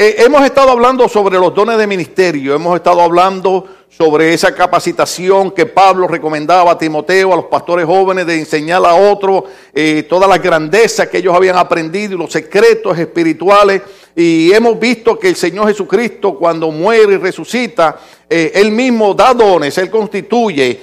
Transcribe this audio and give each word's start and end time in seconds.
eh, 0.00 0.14
hemos 0.18 0.44
estado 0.44 0.70
hablando 0.70 1.08
sobre 1.08 1.40
los 1.40 1.52
dones 1.52 1.76
de 1.76 1.84
ministerio, 1.84 2.54
hemos 2.54 2.76
estado 2.76 3.00
hablando 3.00 3.66
sobre 3.88 4.32
esa 4.32 4.54
capacitación 4.54 5.50
que 5.50 5.66
Pablo 5.66 6.06
recomendaba 6.06 6.70
a 6.70 6.78
Timoteo, 6.78 7.32
a 7.32 7.36
los 7.36 7.46
pastores 7.46 7.84
jóvenes, 7.84 8.24
de 8.24 8.38
enseñar 8.38 8.86
a 8.86 8.94
otros 8.94 9.42
eh, 9.74 10.06
todas 10.08 10.28
las 10.30 10.40
grandezas 10.40 11.08
que 11.08 11.18
ellos 11.18 11.34
habían 11.34 11.56
aprendido 11.56 12.14
y 12.14 12.16
los 12.16 12.30
secretos 12.30 12.96
espirituales. 12.96 13.82
Y 14.14 14.52
hemos 14.52 14.78
visto 14.78 15.18
que 15.18 15.30
el 15.30 15.34
Señor 15.34 15.66
Jesucristo 15.66 16.38
cuando 16.38 16.70
muere 16.70 17.14
y 17.14 17.16
resucita, 17.16 17.96
eh, 18.30 18.52
Él 18.54 18.70
mismo 18.70 19.14
da 19.14 19.34
dones, 19.34 19.76
Él 19.78 19.90
constituye 19.90 20.80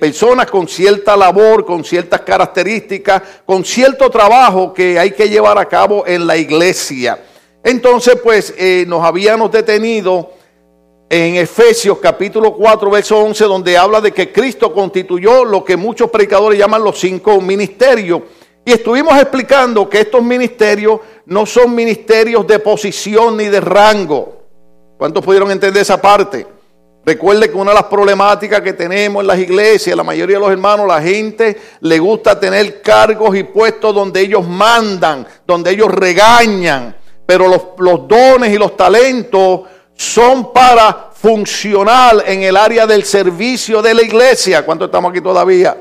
personas 0.00 0.48
con 0.50 0.68
cierta 0.68 1.16
labor, 1.16 1.66
con 1.66 1.84
ciertas 1.84 2.20
características, 2.20 3.20
con 3.44 3.62
cierto 3.62 4.08
trabajo 4.08 4.72
que 4.72 4.98
hay 4.98 5.10
que 5.10 5.28
llevar 5.28 5.58
a 5.58 5.66
cabo 5.66 6.06
en 6.06 6.26
la 6.26 6.36
iglesia. 6.36 7.18
Entonces, 7.64 8.16
pues 8.22 8.54
nos 8.86 9.02
habíamos 9.02 9.50
detenido 9.50 10.30
en 11.08 11.36
Efesios 11.36 11.98
capítulo 11.98 12.52
4, 12.54 12.90
verso 12.90 13.18
11, 13.18 13.44
donde 13.44 13.78
habla 13.78 14.00
de 14.00 14.12
que 14.12 14.30
Cristo 14.30 14.72
constituyó 14.72 15.44
lo 15.44 15.64
que 15.64 15.76
muchos 15.76 16.10
predicadores 16.10 16.58
llaman 16.58 16.84
los 16.84 16.98
cinco 16.98 17.40
ministerios. 17.40 18.20
Y 18.66 18.72
estuvimos 18.72 19.16
explicando 19.18 19.88
que 19.88 20.00
estos 20.00 20.22
ministerios 20.22 21.00
no 21.26 21.46
son 21.46 21.74
ministerios 21.74 22.46
de 22.46 22.58
posición 22.58 23.36
ni 23.36 23.46
de 23.46 23.60
rango. 23.60 24.42
¿Cuántos 24.98 25.24
pudieron 25.24 25.50
entender 25.50 25.82
esa 25.82 26.00
parte? 26.00 26.46
Recuerde 27.06 27.50
que 27.50 27.56
una 27.56 27.72
de 27.72 27.76
las 27.76 27.84
problemáticas 27.84 28.62
que 28.62 28.72
tenemos 28.72 29.20
en 29.20 29.26
las 29.26 29.38
iglesias, 29.38 29.96
la 29.96 30.02
mayoría 30.02 30.36
de 30.36 30.40
los 30.40 30.50
hermanos, 30.50 30.86
la 30.86 31.02
gente 31.02 31.60
le 31.80 31.98
gusta 31.98 32.40
tener 32.40 32.80
cargos 32.80 33.36
y 33.36 33.42
puestos 33.44 33.94
donde 33.94 34.20
ellos 34.20 34.46
mandan, 34.46 35.26
donde 35.46 35.70
ellos 35.70 35.88
regañan. 35.88 36.96
Pero 37.26 37.48
los, 37.48 38.08
dones 38.08 38.52
y 38.52 38.58
los 38.58 38.76
talentos 38.76 39.62
son 39.94 40.52
para 40.52 41.10
funcionar 41.12 42.24
en 42.26 42.42
el 42.42 42.56
área 42.56 42.86
del 42.86 43.04
servicio 43.04 43.80
de 43.80 43.94
la 43.94 44.02
iglesia. 44.02 44.64
¿Cuánto 44.64 44.86
estamos 44.86 45.10
aquí 45.10 45.20
todavía? 45.20 45.76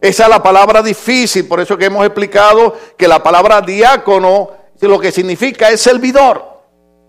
Esa 0.00 0.24
es 0.24 0.28
la 0.28 0.42
palabra 0.42 0.82
difícil, 0.82 1.46
por 1.48 1.60
eso 1.60 1.78
que 1.78 1.86
hemos 1.86 2.04
explicado 2.04 2.76
que 2.96 3.08
la 3.08 3.22
palabra 3.22 3.60
diácono 3.60 4.64
lo 4.88 4.98
que 4.98 5.12
significa 5.12 5.70
es 5.70 5.80
servidor. 5.80 6.53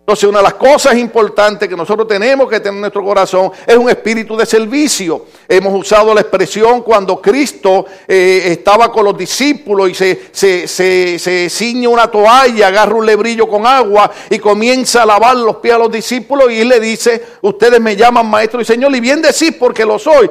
Entonces, 0.05 0.29
una 0.29 0.37
de 0.37 0.43
las 0.43 0.53
cosas 0.53 0.95
importantes 0.97 1.67
que 1.67 1.75
nosotros 1.75 2.07
tenemos 2.07 2.47
que 2.47 2.59
tener 2.59 2.75
en 2.75 2.81
nuestro 2.81 3.03
corazón 3.03 3.51
es 3.65 3.75
un 3.75 3.89
espíritu 3.89 4.37
de 4.37 4.45
servicio. 4.45 5.25
Hemos 5.49 5.73
usado 5.73 6.13
la 6.13 6.21
expresión 6.21 6.83
cuando 6.83 7.19
Cristo 7.19 7.87
eh, 8.07 8.43
estaba 8.51 8.91
con 8.91 9.03
los 9.03 9.17
discípulos 9.17 9.89
y 9.89 9.95
se, 9.95 10.27
se, 10.31 10.67
se, 10.67 11.17
se, 11.17 11.49
ciñe 11.49 11.87
una 11.87 12.05
toalla, 12.05 12.67
agarra 12.67 12.93
un 12.93 13.03
lebrillo 13.03 13.47
con 13.47 13.65
agua 13.65 14.11
y 14.29 14.37
comienza 14.37 15.01
a 15.01 15.07
lavar 15.07 15.37
los 15.37 15.55
pies 15.55 15.73
a 15.73 15.79
los 15.79 15.91
discípulos 15.91 16.51
y 16.51 16.63
le 16.63 16.79
dice, 16.79 17.25
ustedes 17.41 17.81
me 17.81 17.95
llaman 17.95 18.29
maestro 18.29 18.61
y 18.61 18.65
señor 18.65 18.95
y 18.95 18.99
bien 18.99 19.23
decís 19.23 19.55
porque 19.57 19.85
lo 19.85 19.97
soy. 19.97 20.29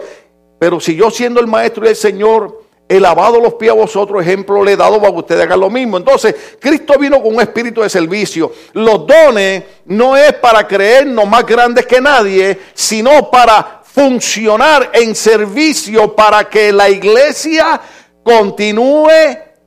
Pero 0.57 0.79
si 0.79 0.95
yo 0.95 1.11
siendo 1.11 1.41
el 1.41 1.49
maestro 1.49 1.85
y 1.85 1.89
el 1.89 1.97
Señor 1.97 2.64
he 2.89 3.01
lavado 3.01 3.41
los 3.41 3.55
pies 3.55 3.73
a 3.73 3.75
vosotros, 3.75 4.23
ejemplo 4.23 4.63
le 4.63 4.73
he 4.73 4.77
dado 4.77 5.01
para 5.01 5.13
que 5.13 5.19
ustedes 5.19 5.43
hagan 5.43 5.61
lo 5.61 5.71
mismo. 5.71 5.97
Entonces, 5.97 6.35
Cristo 6.61 6.99
vino 6.99 7.23
con 7.23 7.35
un 7.35 7.41
espíritu 7.41 7.81
de 7.81 7.89
servicio. 7.89 8.53
Los 8.73 9.07
dones 9.07 9.63
no 9.87 10.17
es 10.17 10.35
para 10.35 10.67
creernos 10.67 11.27
más 11.27 11.47
grandes 11.47 11.87
que 11.87 12.01
nadie, 12.01 12.59
sino 12.75 13.31
para 13.31 13.83
funcionar 13.85 14.91
en 14.93 15.15
servicio 15.15 16.15
para 16.15 16.49
que 16.49 16.73
la 16.73 16.91
iglesia 16.91 17.81
continúe 18.23 19.09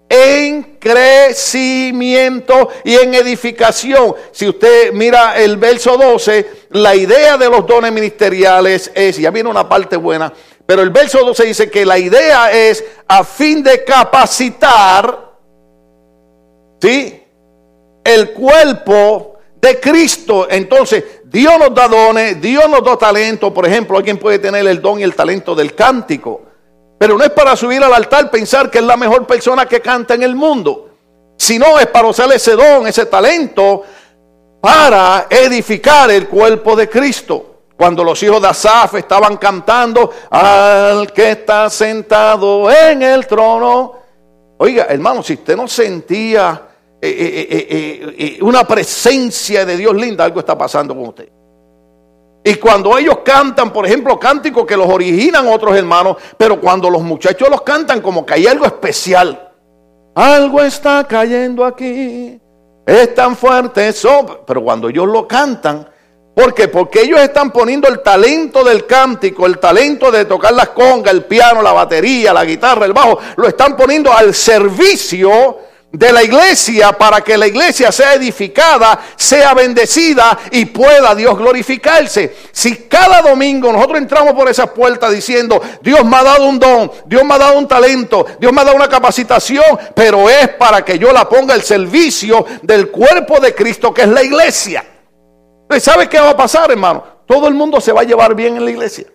en 0.09 0.77
crecimiento 0.79 2.69
y 2.83 2.95
en 2.95 3.13
edificación. 3.13 4.15
Si 4.31 4.47
usted 4.47 4.93
mira 4.93 5.37
el 5.37 5.57
verso 5.57 5.97
12, 5.97 6.49
la 6.71 6.95
idea 6.95 7.37
de 7.37 7.49
los 7.49 7.65
dones 7.65 7.92
ministeriales 7.92 8.92
es, 8.93 9.17
ya 9.17 9.31
viene 9.31 9.49
una 9.49 9.67
parte 9.67 9.97
buena, 9.97 10.31
pero 10.67 10.82
el 10.82 10.89
verso 10.89 11.20
12 11.20 11.45
dice 11.45 11.72
que 11.72 11.86
la 11.86 11.98
idea 11.98 12.52
es 12.52 12.83
a 13.08 13.23
fin 13.23 13.64
de 13.64 13.86
capacitar, 13.86 15.32
¿sí? 16.82 17.23
El 18.04 18.33
cuerpo 18.33 19.38
de 19.61 19.80
Cristo. 19.80 20.45
Entonces, 20.50 21.05
Dios 21.23 21.58
nos 21.58 21.73
da 21.73 21.88
dones, 21.88 22.42
Dios 22.42 22.70
nos 22.70 22.83
da 22.83 22.98
talento. 22.98 23.54
Por 23.54 23.66
ejemplo, 23.66 23.98
alguien 23.98 24.17
puede 24.17 24.39
tener 24.39 24.67
el 24.67 24.82
don 24.82 25.00
y 25.00 25.04
el 25.04 25.16
talento 25.16 25.55
del 25.55 25.73
cántico. 25.73 26.42
Pero 26.99 27.17
no 27.17 27.23
es 27.23 27.30
para 27.30 27.55
subir 27.55 27.82
al 27.82 27.94
altar 27.94 28.30
pensar 28.30 28.70
que 28.70 28.80
es 28.80 28.84
la 28.84 28.98
mejor 28.98 29.26
persona 29.26 29.66
que 29.66 29.80
canta 29.80 30.16
en 30.16 30.23
el 30.23 30.36
mundo. 30.36 30.89
Sino 31.38 31.80
es 31.80 31.88
para 31.88 32.10
usar 32.10 32.30
ese 32.34 32.54
don, 32.58 32.88
ese 32.88 33.05
talento, 33.05 33.84
para 34.60 35.28
edificar 35.30 36.11
el 36.11 36.28
cuerpo 36.28 36.76
de 36.76 36.89
Cristo. 36.89 37.56
Cuando 37.77 38.04
los 38.04 38.21
hijos 38.23 38.42
de 38.42 38.48
Asaf 38.48 38.95
estaban 38.95 39.38
cantando 39.38 40.11
al 40.32 41.14
que 41.14 41.32
está 41.32 41.70
sentado 41.70 42.71
en 42.71 43.04
el 43.04 43.27
trono. 43.27 43.93
Oiga, 44.58 44.88
hermano, 44.89 45.21
si 45.21 45.36
usted 45.36 45.55
no 45.55 45.67
sentía 45.67 46.60
eh, 46.99 47.48
eh, 47.49 48.16
eh, 48.17 48.39
una 48.42 48.64
presencia 48.64 49.64
de 49.64 49.77
Dios 49.77 49.95
linda, 49.95 50.26
algo 50.26 50.39
está 50.39 50.58
pasando 50.58 50.95
con 50.95 51.10
usted. 51.10 51.30
Y 52.43 52.55
cuando 52.55 52.98
ellos 52.98 53.20
cantan, 53.23 53.71
por 53.71 53.86
ejemplo, 53.86 54.17
cánticos 54.17 54.66
que 54.66 54.76
los 54.76 54.87
originan 54.87 55.48
otros 55.48 55.76
hermanos, 55.76 56.17
pero 56.37 56.60
cuando 56.60 56.89
los 56.89 57.04
muchachos 57.04 57.48
los 57.49 57.61
cantan, 57.61 58.02
como 58.02 58.26
que 58.26 58.36
hay 58.36 58.48
algo 58.48 58.66
especial. 58.66 59.52
Algo 60.16 60.61
está 60.61 61.04
cayendo 61.04 61.64
aquí. 61.64 62.39
Es 62.86 63.14
tan 63.14 63.36
fuerte 63.36 63.89
eso. 63.89 64.43
Pero 64.48 64.64
cuando 64.64 64.89
ellos 64.89 65.08
lo 65.08 65.27
cantan, 65.27 65.87
¿Por 66.37 66.53
qué? 66.53 66.67
Porque 66.67 67.02
ellos 67.02 67.20
están 67.20 67.49
poniendo 67.49 67.87
el 67.87 68.03
talento 68.03 68.64
del 68.64 68.86
cántico, 68.86 69.48
el 69.48 69.58
talento 69.58 70.11
de 70.11 70.25
tocar 70.25 70.53
las 70.53 70.70
congas, 70.70 71.11
el 71.11 71.25
piano, 71.25 71.64
la 71.64 71.73
batería, 71.73 72.31
la 72.31 72.45
guitarra, 72.45 72.86
el 72.86 72.93
bajo, 72.93 73.17
lo 73.37 73.48
están 73.48 73.75
poniendo 73.75 74.14
al 74.14 74.36
servicio 74.36 75.58
de 75.92 76.14
la 76.14 76.21
iglesia 76.21 76.92
para 76.92 77.21
que 77.21 77.39
la 77.39 77.48
iglesia 77.48 77.92
sea 77.92 78.14
edificada, 78.14 78.99
sea 79.15 79.55
bendecida 79.55 80.37
y 80.52 80.65
pueda 80.65 81.15
Dios 81.15 81.36
glorificarse. 81.39 82.36
Si 82.52 82.83
cada 82.83 83.23
domingo 83.23 83.73
nosotros 83.73 83.98
entramos 83.98 84.33
por 84.36 84.48
esas 84.48 84.69
puertas 84.69 85.11
diciendo, 85.11 85.59
Dios 85.81 86.05
me 86.05 86.17
ha 86.17 86.23
dado 86.23 86.45
un 86.45 86.59
don, 86.59 86.92
Dios 87.08 87.25
me 87.25 87.33
ha 87.33 87.39
dado 87.39 87.58
un 87.58 87.67
talento, 87.67 88.27
Dios 88.39 88.54
me 88.54 88.61
ha 88.61 88.65
dado 88.65 88.75
una 88.75 88.87
capacitación, 88.87 89.80
pero 89.95 90.30
es 90.30 90.49
para 90.49 90.86
que 90.86 90.99
yo 90.99 91.11
la 91.11 91.27
ponga 91.27 91.55
al 91.55 91.64
servicio 91.64 92.45
del 92.61 92.92
cuerpo 92.92 93.39
de 93.39 93.55
Cristo 93.55 93.92
que 93.92 94.04
es 94.04 94.09
la 94.09 94.21
iglesia. 94.21 94.86
¿Sabe 95.80 96.08
qué 96.10 96.20
va 96.20 96.32
a 96.32 96.38
pasar, 96.38 96.72
hermano? 96.72 97.04
Todo 97.26 97.48
el 97.48 97.54
mundo 97.54 97.82
se 97.82 97.92
va 97.92 98.02
a 98.02 98.05
llevar 98.05 98.33
bien 98.33 98.55
en 98.55 98.66
la 98.66 98.72
iglesia. 98.72 99.08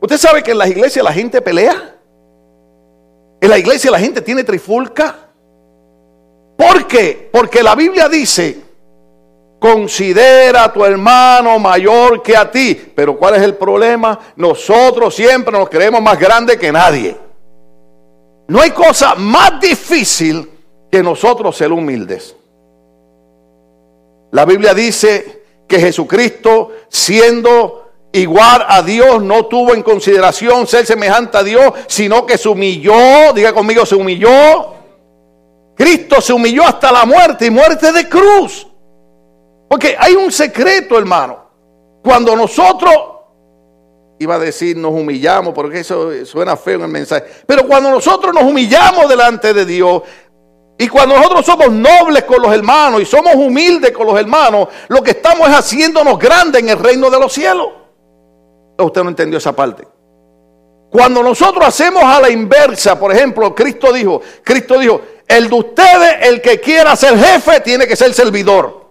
Usted 0.00 0.18
sabe 0.18 0.42
que 0.42 0.50
en 0.50 0.58
las 0.58 0.68
iglesias 0.68 1.04
la 1.04 1.12
gente 1.12 1.40
pelea. 1.40 1.96
En 3.40 3.50
la 3.50 3.58
iglesia 3.58 3.90
la 3.90 3.98
gente 3.98 4.20
tiene 4.20 4.44
trifulca. 4.44 5.16
¿Por 6.56 6.86
qué? 6.86 7.28
Porque 7.32 7.62
la 7.62 7.74
Biblia 7.74 8.08
dice, 8.08 8.60
considera 9.58 10.64
a 10.64 10.72
tu 10.72 10.84
hermano 10.84 11.58
mayor 11.58 12.22
que 12.22 12.36
a 12.36 12.50
ti. 12.50 12.92
Pero 12.94 13.16
¿cuál 13.16 13.36
es 13.36 13.42
el 13.42 13.54
problema? 13.54 14.18
Nosotros 14.36 15.14
siempre 15.14 15.56
nos 15.56 15.68
creemos 15.68 16.02
más 16.02 16.18
grandes 16.18 16.58
que 16.58 16.70
nadie. 16.70 17.16
No 18.48 18.60
hay 18.60 18.70
cosa 18.72 19.14
más 19.14 19.60
difícil 19.60 20.50
que 20.90 21.02
nosotros 21.02 21.56
ser 21.56 21.72
humildes. 21.72 22.36
La 24.32 24.44
Biblia 24.46 24.74
dice 24.74 25.42
que 25.68 25.78
Jesucristo, 25.78 26.72
siendo 26.88 27.90
igual 28.12 28.64
a 28.66 28.82
Dios, 28.82 29.22
no 29.22 29.46
tuvo 29.46 29.74
en 29.74 29.82
consideración 29.82 30.66
ser 30.66 30.86
semejante 30.86 31.38
a 31.38 31.42
Dios, 31.42 31.72
sino 31.86 32.26
que 32.26 32.38
se 32.38 32.48
humilló, 32.48 33.32
diga 33.34 33.52
conmigo, 33.52 33.84
se 33.86 33.94
humilló. 33.94 34.74
Cristo 35.74 36.20
se 36.20 36.32
humilló 36.32 36.64
hasta 36.64 36.90
la 36.90 37.04
muerte 37.04 37.46
y 37.46 37.50
muerte 37.50 37.92
de 37.92 38.08
cruz. 38.08 38.66
Porque 39.68 39.96
hay 39.98 40.14
un 40.14 40.32
secreto, 40.32 40.98
hermano. 40.98 41.38
Cuando 42.02 42.34
nosotros, 42.34 42.92
iba 44.18 44.36
a 44.36 44.38
decir 44.38 44.76
nos 44.76 44.92
humillamos, 44.92 45.52
porque 45.52 45.80
eso 45.80 46.10
suena 46.24 46.56
feo 46.56 46.76
en 46.76 46.82
el 46.82 46.88
mensaje, 46.88 47.24
pero 47.46 47.66
cuando 47.66 47.90
nosotros 47.90 48.34
nos 48.34 48.44
humillamos 48.44 49.08
delante 49.08 49.52
de 49.52 49.66
Dios, 49.66 50.02
y 50.82 50.88
cuando 50.88 51.14
nosotros 51.14 51.46
somos 51.46 51.70
nobles 51.70 52.24
con 52.24 52.42
los 52.42 52.52
hermanos 52.52 53.02
y 53.02 53.06
somos 53.06 53.36
humildes 53.36 53.92
con 53.92 54.04
los 54.04 54.18
hermanos, 54.18 54.66
lo 54.88 55.00
que 55.00 55.12
estamos 55.12 55.48
es 55.48 55.54
haciéndonos 55.54 56.18
grandes 56.18 56.60
en 56.60 56.70
el 56.70 56.78
reino 56.80 57.08
de 57.08 57.20
los 57.20 57.32
cielos. 57.32 57.68
Usted 58.76 59.04
no 59.04 59.10
entendió 59.10 59.38
esa 59.38 59.54
parte. 59.54 59.86
Cuando 60.90 61.22
nosotros 61.22 61.64
hacemos 61.64 62.02
a 62.02 62.20
la 62.20 62.30
inversa, 62.30 62.98
por 62.98 63.14
ejemplo, 63.14 63.54
Cristo 63.54 63.92
dijo, 63.92 64.22
Cristo 64.42 64.76
dijo, 64.76 65.00
el 65.28 65.48
de 65.48 65.54
ustedes, 65.54 66.16
el 66.22 66.42
que 66.42 66.58
quiera 66.58 66.96
ser 66.96 67.16
jefe, 67.16 67.60
tiene 67.60 67.86
que 67.86 67.94
ser 67.94 68.12
servidor. 68.12 68.84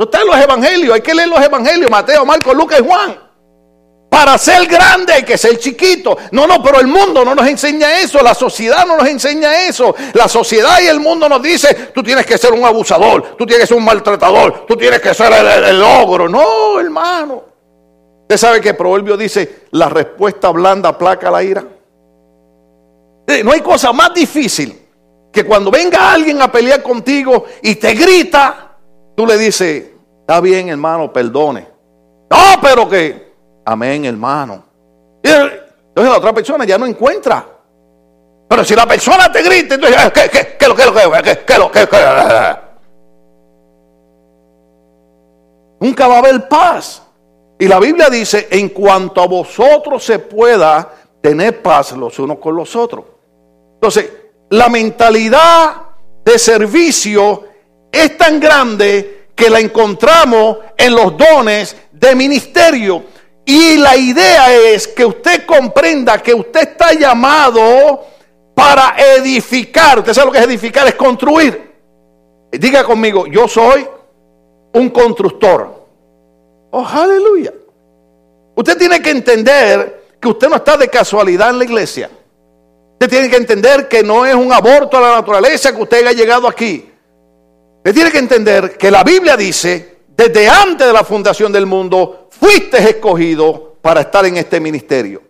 No 0.00 0.24
los 0.24 0.36
evangelios, 0.36 0.94
hay 0.96 1.00
que 1.00 1.14
leer 1.14 1.28
los 1.28 1.40
evangelios, 1.40 1.88
Mateo, 1.88 2.26
Marcos, 2.26 2.56
Lucas 2.56 2.80
y 2.80 2.84
Juan. 2.84 3.29
Para 4.10 4.36
ser 4.38 4.66
grande 4.66 5.12
hay 5.12 5.22
que 5.22 5.38
ser 5.38 5.56
chiquito. 5.56 6.18
No, 6.32 6.44
no, 6.44 6.60
pero 6.60 6.80
el 6.80 6.88
mundo 6.88 7.24
no 7.24 7.32
nos 7.32 7.46
enseña 7.46 8.00
eso, 8.00 8.20
la 8.22 8.34
sociedad 8.34 8.84
no 8.84 8.96
nos 8.96 9.06
enseña 9.06 9.68
eso. 9.68 9.94
La 10.14 10.28
sociedad 10.28 10.80
y 10.82 10.88
el 10.88 10.98
mundo 10.98 11.28
nos 11.28 11.40
dice, 11.40 11.92
tú 11.94 12.02
tienes 12.02 12.26
que 12.26 12.36
ser 12.36 12.52
un 12.52 12.64
abusador, 12.64 13.36
tú 13.38 13.46
tienes 13.46 13.62
que 13.62 13.68
ser 13.68 13.76
un 13.76 13.84
maltratador, 13.84 14.66
tú 14.66 14.76
tienes 14.76 15.00
que 15.00 15.14
ser 15.14 15.32
el, 15.32 15.80
ogro. 15.80 16.28
No, 16.28 16.80
hermano. 16.80 17.44
Usted 18.22 18.36
sabe 18.36 18.60
que 18.60 18.70
el 18.70 18.76
proverbio 18.76 19.16
dice, 19.16 19.66
la 19.70 19.88
respuesta 19.88 20.50
blanda 20.50 20.98
placa 20.98 21.30
la 21.30 21.44
ira. 21.44 21.64
No 23.44 23.52
hay 23.52 23.60
cosa 23.60 23.92
más 23.92 24.12
difícil 24.12 24.76
que 25.32 25.44
cuando 25.44 25.70
venga 25.70 26.12
alguien 26.12 26.42
a 26.42 26.50
pelear 26.50 26.82
contigo 26.82 27.44
y 27.62 27.76
te 27.76 27.94
grita, 27.94 28.76
tú 29.16 29.24
le 29.24 29.38
dices, 29.38 29.84
está 30.20 30.40
bien 30.40 30.68
hermano, 30.68 31.12
perdone. 31.12 31.68
No, 32.28 32.60
pero 32.60 32.88
que 32.88 33.29
Amén, 33.64 34.04
hermano. 34.04 34.64
Entonces 35.22 36.12
la 36.12 36.18
otra 36.18 36.32
persona 36.32 36.64
ya 36.64 36.78
no 36.78 36.86
encuentra. 36.86 37.46
Pero 38.48 38.64
si 38.64 38.74
la 38.74 38.86
persona 38.86 39.30
te 39.30 39.42
grita, 39.42 39.76
entonces, 39.76 40.10
¿qué, 40.12 40.28
qué, 40.28 40.56
qué, 40.58 40.66
lo, 40.66 40.74
qué, 40.74 40.84
lo, 40.84 40.92
qué, 40.92 41.38
qué, 41.46 41.58
lo, 41.58 41.70
qué, 41.70 41.88
Nunca 45.80 46.08
va 46.08 46.16
a 46.16 46.18
haber 46.18 46.48
paz. 46.48 47.02
Y 47.58 47.68
la 47.68 47.78
Biblia 47.78 48.10
dice, 48.10 48.48
en 48.50 48.70
cuanto 48.70 49.22
a 49.22 49.26
vosotros 49.26 50.02
se 50.04 50.18
pueda 50.18 50.94
tener 51.20 51.62
paz 51.62 51.92
los 51.92 52.18
unos 52.18 52.38
con 52.38 52.56
los 52.56 52.74
otros. 52.74 53.04
Entonces, 53.74 54.10
la 54.50 54.68
mentalidad 54.68 55.76
de 56.24 56.38
servicio 56.38 57.44
es 57.92 58.16
tan 58.16 58.40
grande 58.40 59.28
que 59.34 59.48
la 59.48 59.60
encontramos 59.60 60.58
en 60.76 60.94
los 60.94 61.16
dones 61.16 61.76
de 61.92 62.14
ministerio. 62.14 63.04
Y 63.50 63.78
la 63.78 63.96
idea 63.96 64.54
es 64.54 64.86
que 64.86 65.04
usted 65.04 65.44
comprenda 65.44 66.22
que 66.22 66.32
usted 66.32 66.68
está 66.68 66.92
llamado 66.92 68.06
para 68.54 68.94
edificar. 69.16 69.98
Usted 69.98 70.14
sabe 70.14 70.26
lo 70.26 70.32
que 70.32 70.38
es 70.38 70.44
edificar, 70.44 70.86
es 70.86 70.94
construir. 70.94 71.72
Diga 72.52 72.84
conmigo, 72.84 73.26
yo 73.26 73.48
soy 73.48 73.84
un 74.72 74.90
constructor. 74.90 75.84
Oh, 76.70 76.86
aleluya. 76.86 77.52
Usted 78.54 78.78
tiene 78.78 79.02
que 79.02 79.10
entender 79.10 80.00
que 80.20 80.28
usted 80.28 80.48
no 80.48 80.54
está 80.54 80.76
de 80.76 80.86
casualidad 80.86 81.50
en 81.50 81.58
la 81.58 81.64
iglesia. 81.64 82.08
Usted 82.92 83.10
tiene 83.10 83.28
que 83.28 83.36
entender 83.36 83.88
que 83.88 84.04
no 84.04 84.24
es 84.24 84.34
un 84.36 84.52
aborto 84.52 84.96
a 84.96 85.00
la 85.00 85.14
naturaleza 85.16 85.74
que 85.74 85.82
usted 85.82 86.06
haya 86.06 86.12
llegado 86.12 86.46
aquí. 86.46 86.88
Usted 87.78 87.94
tiene 87.94 88.12
que 88.12 88.18
entender 88.18 88.78
que 88.78 88.92
la 88.92 89.02
Biblia 89.02 89.36
dice, 89.36 89.99
desde 90.20 90.50
antes 90.50 90.86
de 90.86 90.92
la 90.92 91.02
fundación 91.02 91.50
del 91.50 91.64
mundo, 91.64 92.28
fuiste 92.30 92.76
escogido 92.76 93.76
para 93.80 94.02
estar 94.02 94.26
en 94.26 94.36
este 94.36 94.60
ministerio. 94.60 95.22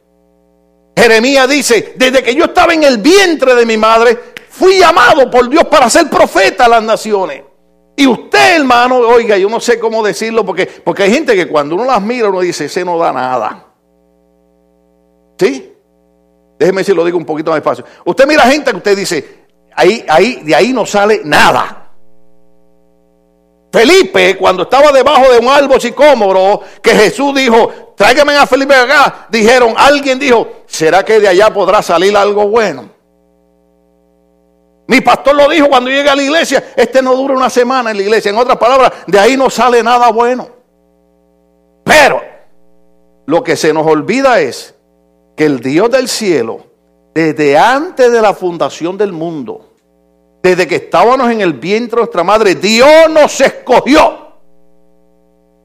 Jeremías 0.96 1.48
dice, 1.48 1.94
desde 1.96 2.24
que 2.24 2.34
yo 2.34 2.46
estaba 2.46 2.74
en 2.74 2.82
el 2.82 2.98
vientre 2.98 3.54
de 3.54 3.64
mi 3.64 3.76
madre, 3.76 4.18
fui 4.48 4.80
llamado 4.80 5.30
por 5.30 5.48
Dios 5.48 5.64
para 5.66 5.88
ser 5.88 6.10
profeta 6.10 6.64
a 6.64 6.68
las 6.68 6.82
naciones. 6.82 7.44
Y 7.94 8.04
usted, 8.08 8.56
hermano, 8.56 8.98
oiga, 8.98 9.38
yo 9.38 9.48
no 9.48 9.60
sé 9.60 9.78
cómo 9.78 10.02
decirlo, 10.02 10.44
porque, 10.44 10.66
porque 10.66 11.04
hay 11.04 11.12
gente 11.12 11.36
que 11.36 11.46
cuando 11.46 11.76
uno 11.76 11.84
las 11.84 12.02
mira, 12.02 12.28
uno 12.28 12.40
dice, 12.40 12.64
ese 12.64 12.84
no 12.84 12.98
da 12.98 13.12
nada. 13.12 13.66
¿Sí? 15.38 15.72
Déjeme 16.58 16.82
si 16.82 16.92
lo 16.92 17.04
digo 17.04 17.16
un 17.16 17.24
poquito 17.24 17.52
más 17.52 17.58
despacio. 17.58 17.84
Usted 18.04 18.26
mira 18.26 18.42
gente 18.42 18.72
que 18.72 18.76
usted 18.76 18.96
dice, 18.96 19.44
ahí, 19.72 20.04
ahí, 20.08 20.40
de 20.42 20.54
ahí 20.54 20.72
no 20.72 20.84
sale 20.84 21.20
nada. 21.24 21.79
Felipe, 23.72 24.36
cuando 24.36 24.64
estaba 24.64 24.90
debajo 24.90 25.30
de 25.32 25.38
un 25.38 25.48
árbol 25.48 25.80
sicómoro, 25.80 26.60
que 26.82 26.90
Jesús 26.90 27.34
dijo, 27.34 27.94
tráigame 27.96 28.36
a 28.36 28.46
Felipe 28.46 28.74
acá, 28.74 29.26
dijeron, 29.30 29.74
alguien 29.76 30.18
dijo, 30.18 30.48
¿será 30.66 31.04
que 31.04 31.20
de 31.20 31.28
allá 31.28 31.52
podrá 31.52 31.80
salir 31.80 32.16
algo 32.16 32.48
bueno? 32.48 32.90
Mi 34.88 35.00
pastor 35.00 35.36
lo 35.36 35.48
dijo 35.48 35.68
cuando 35.68 35.88
llegué 35.88 36.10
a 36.10 36.16
la 36.16 36.22
iglesia, 36.22 36.72
este 36.74 37.00
no 37.00 37.14
dura 37.14 37.34
una 37.34 37.48
semana 37.48 37.92
en 37.92 37.96
la 37.96 38.02
iglesia. 38.02 38.30
En 38.30 38.38
otras 38.38 38.58
palabras, 38.58 38.92
de 39.06 39.20
ahí 39.20 39.36
no 39.36 39.48
sale 39.48 39.84
nada 39.84 40.10
bueno. 40.10 40.48
Pero 41.84 42.20
lo 43.26 43.44
que 43.44 43.56
se 43.56 43.72
nos 43.72 43.86
olvida 43.86 44.40
es 44.40 44.74
que 45.36 45.44
el 45.44 45.60
Dios 45.60 45.92
del 45.92 46.08
cielo, 46.08 46.66
desde 47.14 47.56
antes 47.56 48.10
de 48.10 48.20
la 48.20 48.34
fundación 48.34 48.98
del 48.98 49.12
mundo, 49.12 49.69
desde 50.42 50.66
que 50.66 50.76
estábamos 50.76 51.30
en 51.30 51.40
el 51.40 51.54
vientre 51.54 51.96
de 51.96 52.02
nuestra 52.02 52.24
madre, 52.24 52.54
Dios 52.54 53.10
nos 53.10 53.40
escogió 53.40 54.30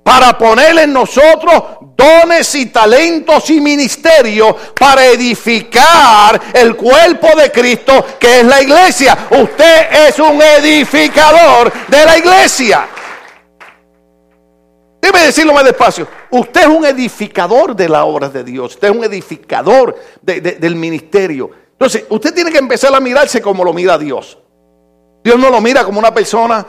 para 0.03 0.37
poner 0.37 0.77
en 0.77 0.93
nosotros 0.93 1.63
dones 1.97 2.53
y 2.53 2.67
talentos 2.67 3.49
y 3.49 3.59
ministerios 3.59 4.55
para 4.79 5.05
edificar 5.05 6.39
el 6.53 6.75
cuerpo 6.75 7.29
de 7.35 7.51
Cristo 7.51 8.05
que 8.19 8.41
es 8.41 8.45
la 8.45 8.61
iglesia. 8.61 9.27
Usted 9.31 10.07
es 10.07 10.19
un 10.19 10.39
edificador 10.41 11.73
de 11.87 12.05
la 12.05 12.17
iglesia. 12.17 12.87
Debe 15.01 15.21
decirlo 15.21 15.53
más 15.53 15.65
despacio. 15.65 16.07
Usted 16.31 16.61
es 16.61 16.67
un 16.67 16.85
edificador 16.85 17.75
de 17.75 17.89
la 17.89 18.05
obra 18.05 18.29
de 18.29 18.43
Dios. 18.43 18.73
Usted 18.73 18.89
es 18.89 18.95
un 18.95 19.03
edificador 19.03 19.95
del 20.21 20.75
ministerio. 20.75 21.49
Entonces, 21.71 22.05
usted 22.09 22.33
tiene 22.33 22.51
que 22.51 22.57
empezar 22.57 22.93
a 22.93 22.99
mirarse 22.99 23.41
como 23.41 23.63
lo 23.63 23.73
mira 23.73 23.97
Dios. 23.97 24.37
Dios 25.25 25.39
no 25.39 25.49
lo 25.49 25.59
mira 25.59 25.83
como 25.83 25.97
una 25.97 26.13
persona 26.13 26.63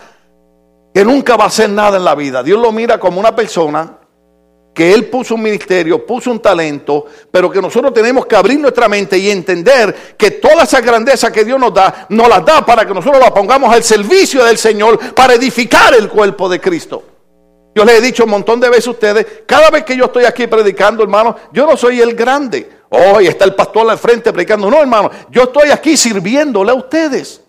que 0.95 1.05
nunca 1.05 1.37
va 1.37 1.45
a 1.45 1.49
hacer 1.49 1.69
nada 1.69 1.99
en 1.99 2.05
la 2.05 2.15
vida. 2.15 2.43
Dios 2.43 2.59
lo 2.59 2.73
mira 2.73 2.99
como 2.99 3.21
una 3.21 3.37
persona 3.37 3.99
que 4.73 4.95
Él 4.95 5.11
puso 5.11 5.35
un 5.35 5.43
ministerio, 5.43 6.07
puso 6.07 6.31
un 6.31 6.41
talento, 6.41 7.05
pero 7.31 7.51
que 7.51 7.61
nosotros 7.61 7.93
tenemos 7.93 8.25
que 8.25 8.35
abrir 8.35 8.59
nuestra 8.59 8.89
mente 8.89 9.19
y 9.19 9.29
entender 9.29 10.15
que 10.17 10.31
toda 10.31 10.63
esa 10.63 10.81
grandeza 10.81 11.31
que 11.31 11.45
Dios 11.45 11.61
nos 11.61 11.75
da, 11.75 12.07
nos 12.09 12.27
la 12.31 12.41
da 12.41 12.65
para 12.65 12.87
que 12.87 12.95
nosotros 12.95 13.23
la 13.23 13.35
pongamos 13.35 13.71
al 13.71 13.83
servicio 13.83 14.43
del 14.43 14.57
Señor, 14.57 15.15
para 15.15 15.35
edificar 15.35 15.93
el 15.93 16.09
cuerpo 16.09 16.49
de 16.49 16.59
Cristo. 16.59 17.03
Yo 17.75 17.85
les 17.85 17.99
he 17.99 18.01
dicho 18.01 18.25
un 18.25 18.31
montón 18.31 18.59
de 18.59 18.71
veces 18.71 18.87
a 18.87 18.93
ustedes, 18.93 19.27
cada 19.47 19.69
vez 19.69 19.85
que 19.85 19.99
yo 19.99 20.07
estoy 20.07 20.25
aquí 20.25 20.47
predicando, 20.47 21.03
hermano, 21.03 21.37
yo 21.53 21.67
no 21.67 21.77
soy 21.77 22.01
el 22.01 22.15
grande. 22.15 22.71
Hoy 22.89 23.27
está 23.27 23.45
el 23.45 23.55
pastor 23.55 23.91
al 23.91 23.99
frente 23.99 24.33
predicando. 24.33 24.71
No, 24.71 24.81
hermano, 24.81 25.11
yo 25.31 25.43
estoy 25.43 25.69
aquí 25.69 25.95
sirviéndole 25.95 26.71
a 26.71 26.75
ustedes. 26.75 27.43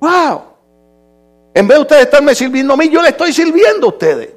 Wow. 0.00 0.42
En 1.54 1.66
vez 1.66 1.76
de 1.76 1.82
ustedes 1.82 2.02
estarme 2.04 2.34
sirviendo 2.34 2.74
a 2.74 2.76
mí, 2.76 2.88
yo 2.88 3.02
le 3.02 3.10
estoy 3.10 3.32
sirviendo 3.32 3.86
a 3.86 3.90
ustedes. 3.90 4.30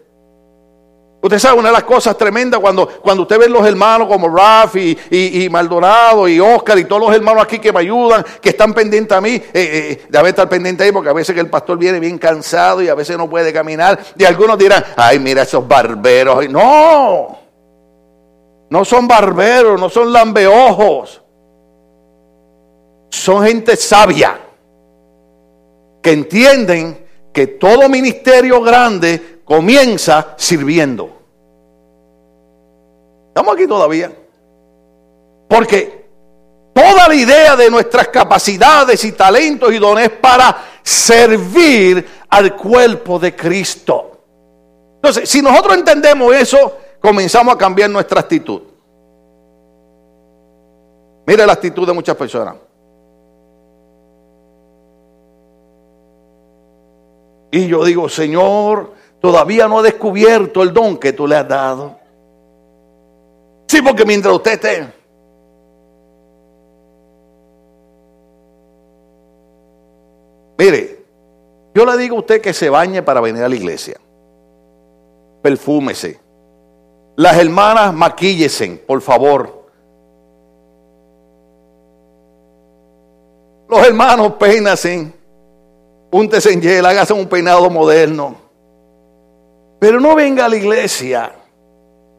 Usted 1.21 1.39
sabe, 1.39 1.57
una 1.57 1.69
de 1.69 1.73
las 1.75 1.85
cosas 1.85 2.17
tremendas 2.17 2.59
cuando, 2.59 2.85
cuando 2.85 3.23
usted 3.23 3.39
ve 3.39 3.47
los 3.47 3.65
hermanos 3.65 4.09
como 4.09 4.27
Rafi 4.27 4.97
y, 5.09 5.47
Maldonado 5.49 6.27
y 6.27 6.37
Oscar 6.37 6.77
y 6.77 6.83
todos 6.83 7.03
los 7.03 7.15
hermanos 7.15 7.43
aquí 7.43 7.59
que 7.59 7.71
me 7.71 7.79
ayudan, 7.79 8.25
que 8.41 8.49
están 8.49 8.73
pendientes 8.73 9.17
a 9.17 9.21
mí, 9.21 9.35
eh, 9.35 9.41
eh, 9.53 10.05
de 10.09 10.17
haber 10.17 10.31
estar 10.31 10.49
pendiente 10.49 10.83
ahí, 10.83 10.91
porque 10.91 11.09
a 11.09 11.13
veces 11.13 11.33
que 11.33 11.39
el 11.39 11.49
pastor 11.49 11.77
viene 11.77 12.01
bien 12.01 12.17
cansado 12.17 12.81
y 12.81 12.89
a 12.89 12.95
veces 12.95 13.17
no 13.17 13.29
puede 13.29 13.53
caminar. 13.53 13.97
Y 14.17 14.25
algunos 14.25 14.57
dirán, 14.57 14.83
ay, 14.97 15.17
mira 15.19 15.43
esos 15.43 15.65
barberos. 15.65 16.49
No, 16.49 17.37
no 18.69 18.83
son 18.83 19.07
barberos, 19.07 19.79
no 19.79 19.87
son 19.87 20.11
lambeojos. 20.11 21.21
Son 23.11 23.45
gente 23.45 23.77
sabia 23.77 24.42
que 26.03 26.11
entienden 26.11 27.07
que 27.33 27.47
todo 27.47 27.89
ministerio 27.89 28.61
grande 28.61 29.39
comienza 29.45 30.35
sirviendo. 30.37 31.09
Estamos 33.29 33.55
aquí 33.55 33.65
todavía. 33.65 34.11
Porque 35.47 36.05
toda 36.73 37.07
la 37.07 37.15
idea 37.15 37.55
de 37.55 37.71
nuestras 37.71 38.09
capacidades 38.09 39.03
y 39.05 39.13
talentos 39.13 39.73
y 39.73 39.79
dones 39.79 40.09
para 40.09 40.55
servir 40.83 42.05
al 42.29 42.55
cuerpo 42.55 43.17
de 43.17 43.35
Cristo. 43.35 44.19
Entonces, 44.95 45.29
si 45.29 45.41
nosotros 45.41 45.77
entendemos 45.77 46.35
eso, 46.35 46.77
comenzamos 46.99 47.55
a 47.55 47.57
cambiar 47.57 47.89
nuestra 47.89 48.19
actitud. 48.19 48.61
Mire 51.25 51.45
la 51.45 51.53
actitud 51.53 51.87
de 51.87 51.93
muchas 51.93 52.15
personas. 52.17 52.55
Y 57.53 57.67
yo 57.67 57.85
digo, 57.85 58.09
Señor, 58.09 58.93
todavía 59.21 59.67
no 59.67 59.79
he 59.79 59.83
descubierto 59.83 60.63
el 60.63 60.73
don 60.73 60.97
que 60.97 61.13
tú 61.13 61.27
le 61.27 61.35
has 61.35 61.47
dado. 61.47 61.95
Sí, 63.67 63.79
porque 63.83 64.05
mientras 64.05 64.33
usted 64.33 64.53
esté... 64.53 64.87
Mire, 70.57 71.05
yo 71.75 71.85
le 71.85 71.95
digo 71.95 72.15
a 72.15 72.19
usted 72.21 72.41
que 72.41 72.53
se 72.53 72.71
bañe 72.71 73.03
para 73.03 73.21
venir 73.21 73.43
a 73.43 73.49
la 73.49 73.55
iglesia. 73.55 73.99
Perfúmese. 75.43 76.19
Las 77.15 77.37
hermanas 77.37 77.93
maquíllesen, 77.93 78.81
por 78.87 78.99
favor. 78.99 79.67
Los 83.69 83.85
hermanos 83.85 84.33
peínense 84.39 85.13
úntese 86.13 86.53
en 86.53 86.61
hiel, 86.61 86.85
hágase 86.85 87.13
un 87.13 87.27
peinado 87.27 87.69
moderno. 87.69 88.37
Pero 89.79 89.99
no 89.99 90.15
venga 90.15 90.45
a 90.45 90.49
la 90.49 90.55
iglesia 90.55 91.31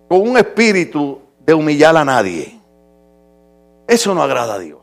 con 0.09 0.21
un 0.21 0.37
espíritu 0.37 1.21
de 1.39 1.55
humillar 1.55 1.97
a 1.97 2.05
nadie. 2.05 2.59
Eso 3.87 4.15
no 4.15 4.23
agrada 4.23 4.55
a 4.55 4.59
Dios. 4.59 4.81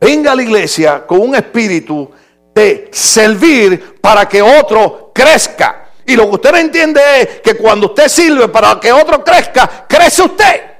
Venga 0.00 0.32
a 0.32 0.34
la 0.34 0.42
iglesia 0.42 1.06
con 1.06 1.20
un 1.20 1.34
espíritu 1.34 2.10
de 2.54 2.88
servir 2.92 4.00
para 4.00 4.26
que 4.28 4.42
otro 4.42 5.12
crezca. 5.14 5.90
Y 6.06 6.16
lo 6.16 6.24
que 6.28 6.34
usted 6.36 6.52
no 6.52 6.58
entiende 6.58 7.00
es 7.20 7.40
que 7.40 7.54
cuando 7.54 7.88
usted 7.88 8.08
sirve 8.08 8.48
para 8.48 8.80
que 8.80 8.92
otro 8.92 9.22
crezca, 9.22 9.86
crece 9.86 10.22
usted. 10.22 10.70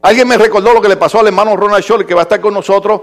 Alguien 0.00 0.28
me 0.28 0.38
recordó 0.38 0.72
lo 0.72 0.80
que 0.80 0.88
le 0.88 0.96
pasó 0.96 1.20
al 1.20 1.26
hermano 1.26 1.56
Ronald 1.56 1.84
Scholl, 1.84 2.06
que 2.06 2.14
va 2.14 2.20
a 2.20 2.22
estar 2.22 2.40
con 2.40 2.54
nosotros. 2.54 3.00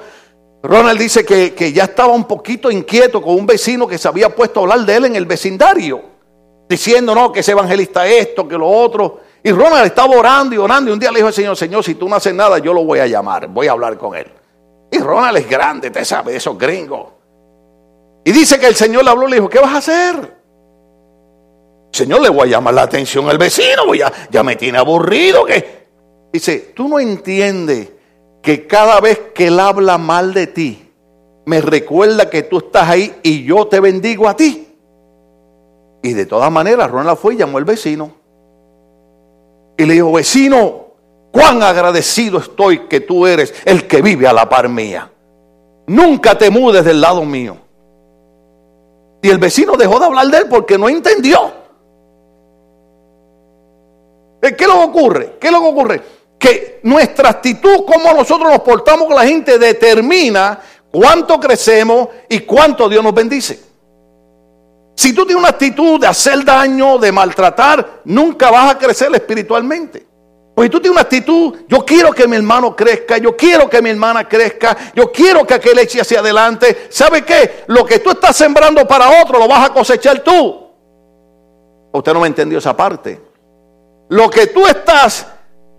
Ronald 0.68 1.00
dice 1.00 1.26
que, 1.26 1.54
que, 1.54 1.72
ya 1.72 1.84
estaba 1.84 2.14
un 2.14 2.26
poquito 2.26 2.72
inquieto 2.72 3.22
con 3.22 3.36
un 3.36 3.46
vecino 3.46 3.88
que 3.88 3.98
se 3.98 4.08
había 4.08 4.30
puesto 4.30 4.60
a 4.60 4.64
hablar 4.64 4.80
de 4.80 4.96
él 4.96 5.06
en 5.06 5.16
el 5.16 5.26
vecindario, 5.26 6.02
diciendo, 6.68 7.14
no, 7.14 7.32
que 7.32 7.42
ese 7.42 7.52
evangelista 7.52 8.08
esto, 8.08 8.48
que 8.48 8.58
lo 8.58 8.68
otro. 8.68 9.20
Y 9.44 9.52
Ronald 9.52 9.86
estaba 9.86 10.18
orando 10.18 10.56
y 10.56 10.58
orando 10.58 10.90
y 10.90 10.94
un 10.94 11.00
día 11.00 11.12
le 11.12 11.18
dijo 11.18 11.28
al 11.28 11.34
Señor, 11.34 11.56
Señor, 11.56 11.84
si 11.84 11.96
tú 11.96 12.10
no 12.10 12.16
haces 12.16 12.34
nada, 12.34 12.58
yo 12.58 12.74
lo 12.74 12.84
voy 12.84 13.00
a 13.00 13.08
llamar, 13.08 13.48
voy 13.48 13.68
a 13.68 13.74
hablar 13.74 13.98
con 13.98 14.16
él. 14.16 14.26
Y 14.92 14.98
Ronald 14.98 15.38
es 15.38 15.50
grande, 15.50 15.88
usted 15.88 16.04
sabe, 16.04 16.36
esos 16.36 16.58
gringos. 16.58 17.10
Y 18.24 18.32
dice 18.32 18.60
que 18.60 18.68
el 18.68 18.76
Señor 18.76 19.04
le 19.04 19.12
habló 19.12 19.28
y 19.28 19.32
le 19.32 19.36
dijo, 19.38 19.50
¿qué 19.50 19.60
vas 19.60 19.74
a 19.74 19.78
hacer? 19.78 20.36
Señor, 21.92 22.22
le 22.22 22.30
voy 22.30 22.48
a 22.48 22.52
llamar 22.52 22.74
la 22.74 22.82
atención 22.82 23.30
al 23.30 23.38
vecino, 23.38 23.94
ya, 23.94 24.12
ya 24.32 24.42
me 24.42 24.56
tiene 24.56 24.80
aburrido. 24.80 25.46
Que... 25.46 25.86
Dice, 26.34 26.74
tú 26.76 26.88
no 26.88 27.00
entiendes 27.00 27.90
que 28.46 28.68
cada 28.68 29.02
vez 29.02 29.20
que 29.34 29.48
él 29.48 29.60
habla 29.60 29.98
mal 29.98 30.32
de 30.32 30.46
ti, 30.46 30.88
me 31.46 31.62
recuerda 31.62 32.30
que 32.30 32.44
tú 32.44 32.60
estás 32.60 32.88
ahí 32.88 33.16
y 33.24 33.44
yo 33.44 33.68
te 33.68 33.80
bendigo 33.80 34.30
a 34.30 34.36
ti. 34.36 34.68
Y 36.04 36.14
de 36.14 36.28
todas 36.28 36.52
maneras, 36.52 36.92
Ronald 36.92 37.18
fue 37.18 37.34
y 37.34 37.38
llamó 37.38 37.58
al 37.58 37.66
vecino. 37.66 38.12
Y 39.76 39.86
le 39.86 39.96
dijo, 39.96 40.12
vecino, 40.12 40.86
cuán 41.32 41.64
agradecido 41.64 42.38
estoy 42.38 42.88
que 42.88 43.00
tú 43.00 43.26
eres 43.26 43.52
el 43.66 43.88
que 43.88 44.04
vive 44.04 44.28
a 44.28 44.34
la 44.34 44.48
par 44.48 44.70
mía. 44.70 45.12
Nunca 45.88 46.38
te 46.38 46.52
mudes 46.52 46.86
del 46.86 47.02
lado 47.02 47.26
mío. 47.26 47.58
Y 49.24 49.30
el 49.30 49.40
vecino 49.40 49.76
dejó 49.76 49.98
de 49.98 50.06
hablar 50.06 50.28
de 50.28 50.38
él 50.38 50.46
porque 50.48 50.78
no 50.78 50.88
entendió. 50.88 51.52
¿Qué 54.40 54.56
es 54.56 54.68
lo 54.68 54.84
ocurre? 54.84 55.38
¿Qué 55.40 55.48
es 55.48 55.54
lo 55.54 55.68
ocurre? 55.68 56.00
Que 56.40 56.80
nuestra 56.84 57.30
actitud, 57.30 57.86
como 57.86 58.14
nosotros 58.14 58.50
nos 58.50 58.62
portamos 58.62 59.08
con 59.08 59.16
la 59.16 59.26
gente, 59.26 59.58
determina 59.58 60.60
cuánto 60.92 61.40
crecemos 61.40 62.10
y 62.30 62.42
cuánto 62.42 62.88
Dios 62.88 63.04
nos 63.04 63.14
bendice. 63.14 63.60
Si 64.96 65.14
tú 65.14 65.26
tienes 65.26 65.42
una 65.42 65.50
actitud 65.50 66.00
de 66.00 66.08
hacer 66.08 66.44
daño, 66.46 66.98
de 66.98 67.12
maltratar, 67.12 68.02
nunca 68.06 68.50
vas 68.50 68.72
a 68.72 68.78
crecer 68.78 69.14
espiritualmente. 69.14 70.06
Pues 70.56 70.70
tú 70.70 70.80
tienes 70.80 70.94
una 70.94 71.02
actitud, 71.02 71.54
yo 71.68 71.84
quiero 71.84 72.14
que 72.14 72.26
mi 72.30 72.38
hermano 72.38 72.74
crezca, 72.74 73.18
yo 73.18 73.36
quiero 73.36 73.70
que 73.70 73.82
mi 73.82 73.90
hermana 73.90 74.26
crezca, 74.26 74.94
yo 74.96 75.12
quiero 75.12 75.46
que 75.46 75.56
aquel 75.56 75.78
eche 75.80 76.00
hacia 76.00 76.22
adelante. 76.22 76.88
¿Sabe 76.90 77.24
qué? 77.24 77.66
Lo 77.68 77.86
que 77.86 78.00
tú 78.00 78.12
estás 78.12 78.38
sembrando 78.38 78.88
para 78.88 79.22
otro 79.22 79.38
lo 79.38 79.50
vas 79.50 79.70
a 79.70 79.74
cosechar 79.74 80.20
tú. 80.20 80.66
Usted 81.92 82.14
no 82.14 82.22
me 82.22 82.28
entendió 82.28 82.60
esa 82.60 82.76
parte. 82.76 83.22
Lo 84.08 84.30
que 84.30 84.48
tú 84.48 84.66
estás 84.66 85.28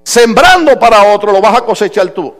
sembrando 0.06 0.78
para 0.78 1.12
otro 1.12 1.32
lo 1.32 1.40
vas 1.40 1.58
a 1.58 1.64
cosechar 1.64 2.10
tú. 2.10 2.32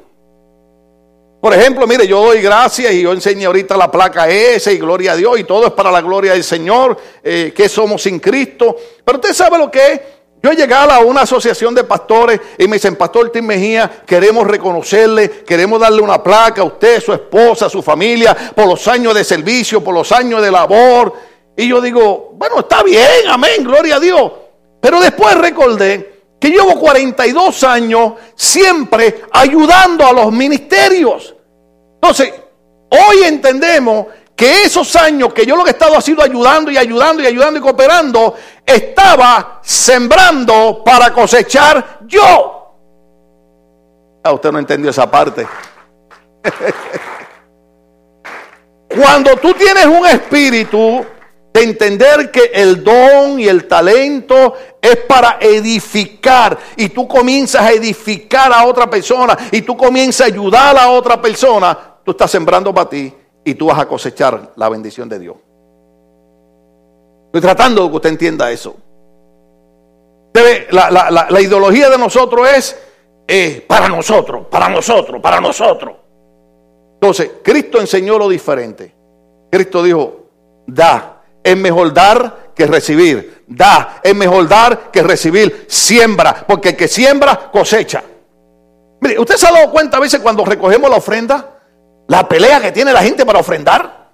Por 1.41 1.53
ejemplo, 1.53 1.85
mire, 1.85 2.07
yo 2.07 2.25
doy 2.25 2.41
gracias 2.41 2.93
y 2.93 3.03
yo 3.03 3.13
enseñé 3.13 3.47
ahorita 3.47 3.77
la 3.77 3.91
placa 3.91 4.29
S 4.29 4.73
y 4.73 4.79
gloria 4.79 5.13
a 5.13 5.17
Dios 5.17 5.41
y 5.41 5.45
todo 5.45 5.67
es 5.67 5.73
para 5.73 5.91
la 5.91 6.01
gloria 6.01 6.33
del 6.33 6.45
Señor, 6.45 6.97
eh, 7.25 7.53
que 7.55 7.69
somos 7.69 8.03
sin 8.03 8.21
Cristo. 8.21 8.77
Pero 9.05 9.19
usted 9.19 9.33
sabe 9.33 9.59
lo 9.59 9.69
que 9.69 9.93
es 9.93 10.01
yo 10.41 10.53
he 10.53 10.55
llegado 10.55 10.93
a 10.93 11.01
una 11.01 11.23
asociación 11.23 11.75
de 11.75 11.83
pastores 11.83 12.41
y 12.57 12.69
me 12.69 12.77
dicen, 12.77 12.95
Pastor 12.95 13.31
Tim 13.33 13.47
Mejía, 13.47 14.05
queremos 14.07 14.47
reconocerle, 14.47 15.29
queremos 15.45 15.81
darle 15.81 16.03
una 16.03 16.23
placa 16.23 16.63
a 16.63 16.65
usted, 16.65 17.03
su 17.03 17.13
esposa, 17.13 17.69
su 17.69 17.83
familia, 17.83 18.37
por 18.55 18.69
los 18.69 18.87
años 18.87 19.13
de 19.13 19.25
servicio, 19.25 19.83
por 19.83 19.93
los 19.93 20.13
años 20.13 20.41
de 20.41 20.53
labor. 20.53 21.15
Y 21.57 21.67
yo 21.67 21.81
digo, 21.81 22.31
bueno, 22.35 22.61
está 22.61 22.85
bien, 22.85 23.27
amén, 23.29 23.65
gloria 23.65 23.97
a 23.97 24.01
Dios. 24.01 24.31
Pero 24.81 25.01
después 25.01 25.35
recordé 25.37 26.16
que 26.39 26.51
llevo 26.51 26.79
42 26.79 27.65
años 27.65 28.13
siempre 28.35 29.23
ayudando 29.33 30.07
a 30.07 30.13
los 30.13 30.33
ministerios. 30.33 31.35
Entonces, 31.95 32.33
hoy 32.91 33.25
entendemos 33.25 34.07
que 34.37 34.65
esos 34.65 34.95
años 34.97 35.33
que 35.33 35.47
yo 35.47 35.57
lo 35.57 35.65
que 35.65 35.71
he 35.71 35.73
estado 35.73 35.97
haciendo 35.97 36.23
ayudando 36.23 36.71
y 36.71 36.77
ayudando 36.77 37.23
y 37.23 37.27
ayudando 37.27 37.59
y 37.59 37.63
cooperando, 37.63 38.35
estaba 38.67 39.61
sembrando 39.63 40.83
para 40.85 41.13
cosechar 41.13 42.01
yo. 42.03 42.75
Ah, 44.23 44.33
usted 44.33 44.53
no 44.53 44.59
entendió 44.59 44.91
esa 44.91 45.11
parte. 45.11 45.47
Cuando 48.89 49.37
tú 49.37 49.55
tienes 49.55 49.87
un 49.87 50.07
espíritu 50.07 51.05
de 51.53 51.63
entender 51.63 52.31
que 52.31 52.51
el 52.53 52.85
don 52.85 53.41
y 53.41 53.49
el 53.49 53.67
talento 53.67 54.55
es 54.87 54.97
para 54.99 55.39
edificar 55.41 56.57
y 56.77 56.89
tú 56.89 57.07
comienzas 57.09 57.63
a 57.63 57.73
edificar 57.73 58.53
a 58.53 58.65
otra 58.67 58.89
persona 58.89 59.37
y 59.51 59.63
tú 59.63 59.77
comienzas 59.77 60.23
a 60.23 60.33
ayudar 60.33 60.77
a 60.79 60.91
otra 60.91 61.21
persona, 61.21 61.97
tú 62.05 62.13
estás 62.13 62.31
sembrando 62.31 62.75
para 62.75 62.89
ti 62.89 63.13
y 63.45 63.55
tú 63.55 63.67
vas 63.67 63.79
a 63.79 63.87
cosechar 63.87 64.53
la 64.57 64.69
bendición 64.69 65.09
de 65.09 65.19
Dios. 65.19 65.37
Estoy 67.27 67.41
tratando 67.41 67.85
de 67.85 67.91
que 67.91 67.97
usted 67.97 68.11
entienda 68.11 68.51
eso. 68.51 68.77
La, 70.71 70.91
la, 71.31 71.41
ideología 71.41 71.89
de 71.89 71.97
nosotros 71.97 72.47
es 72.49 72.79
eh, 73.27 73.65
para 73.67 73.89
nosotros, 73.89 74.47
para 74.51 74.69
nosotros, 74.69 75.21
para 75.23 75.41
nosotros. 75.41 75.97
Entonces, 76.95 77.31
Cristo 77.43 77.81
enseñó 77.81 78.19
lo 78.19 78.29
diferente. 78.29 78.95
Cristo 79.51 79.83
dijo, 79.83 80.27
da, 80.67 81.23
es 81.43 81.57
mejor 81.57 81.93
dar 81.95 82.46
que 82.57 82.67
recibir. 82.67 83.45
Da, 83.47 84.01
es 84.03 84.15
mejor 84.17 84.49
dar 84.49 84.91
que 84.91 85.03
recibir. 85.03 85.67
Siembra, 85.69 86.45
porque 86.49 86.71
el 86.71 86.77
que 86.77 86.89
siembra 86.89 87.51
cosecha. 87.53 88.03
Mire, 89.01 89.21
¿usted 89.21 89.37
se 89.37 89.47
ha 89.47 89.53
dado 89.53 89.71
cuenta 89.71 89.99
a 89.99 90.01
veces 90.01 90.21
cuando 90.21 90.45
recogemos 90.45 90.91
la 90.91 90.97
ofrenda? 90.97 91.61
La 92.09 92.27
pelea 92.29 92.61
que 92.61 92.73
tiene 92.73 92.93
la 92.93 93.03
gente 93.03 93.27
para 93.27 93.41
ofrendar. 93.41 94.07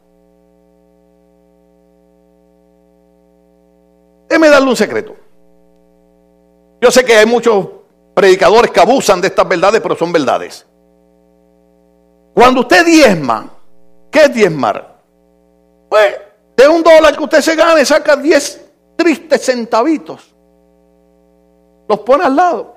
Déjeme 4.29 4.49
darle 4.49 4.69
un 4.69 4.77
secreto. 4.77 5.15
Yo 6.81 6.91
sé 6.91 7.05
que 7.05 7.17
hay 7.17 7.27
muchos 7.27 7.69
predicadores 8.15 8.71
que 8.73 8.81
abusan 8.81 9.21
de 9.21 9.29
estas 9.29 9.47
verdades, 9.47 9.81
pero 9.81 9.95
son 9.95 10.11
verdades. 10.11 10.67
Cuando 12.35 12.63
usted 12.63 12.85
diezma, 12.85 13.51
¿qué 14.11 14.23
es 14.23 14.35
diezmar? 14.35 15.01
Pues 15.89 16.17
de 16.57 16.69
un 16.69 16.83
dólar 16.83 17.17
que 17.17 17.25
usted 17.25 17.41
se 17.41 17.57
gane, 17.57 17.85
saca 17.85 18.17
10 18.17 18.61
tristes 18.97 19.45
centavitos. 19.45 20.35
Los 21.89 22.01
pone 22.01 22.25
al 22.25 22.37
lado. 22.37 22.77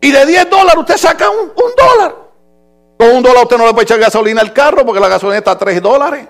Y 0.00 0.12
de 0.12 0.26
10 0.26 0.50
dólares 0.50 0.76
usted 0.78 0.96
saca 0.96 1.28
un, 1.30 1.52
dólar. 1.54 2.16
Con 2.98 3.10
un 3.10 3.22
dólar 3.22 3.44
usted 3.44 3.58
no 3.58 3.66
le 3.66 3.72
puede 3.72 3.84
echar 3.84 3.98
gasolina 3.98 4.40
al 4.40 4.52
carro 4.52 4.84
porque 4.84 5.00
la 5.00 5.08
gasolina 5.08 5.38
está 5.38 5.52
a 5.52 5.58
3 5.58 5.82
dólares. 5.82 6.28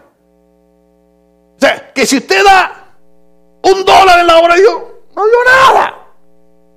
O 1.56 1.60
sea, 1.60 1.92
que 1.92 2.06
si 2.06 2.18
usted 2.18 2.44
da 2.44 2.94
un 3.62 3.84
dólar 3.84 4.20
en 4.20 4.26
la 4.26 4.38
obra 4.38 4.54
de 4.54 4.60
Dios, 4.60 4.82
no 5.14 5.26
dio 5.26 5.44
nada. 5.44 5.94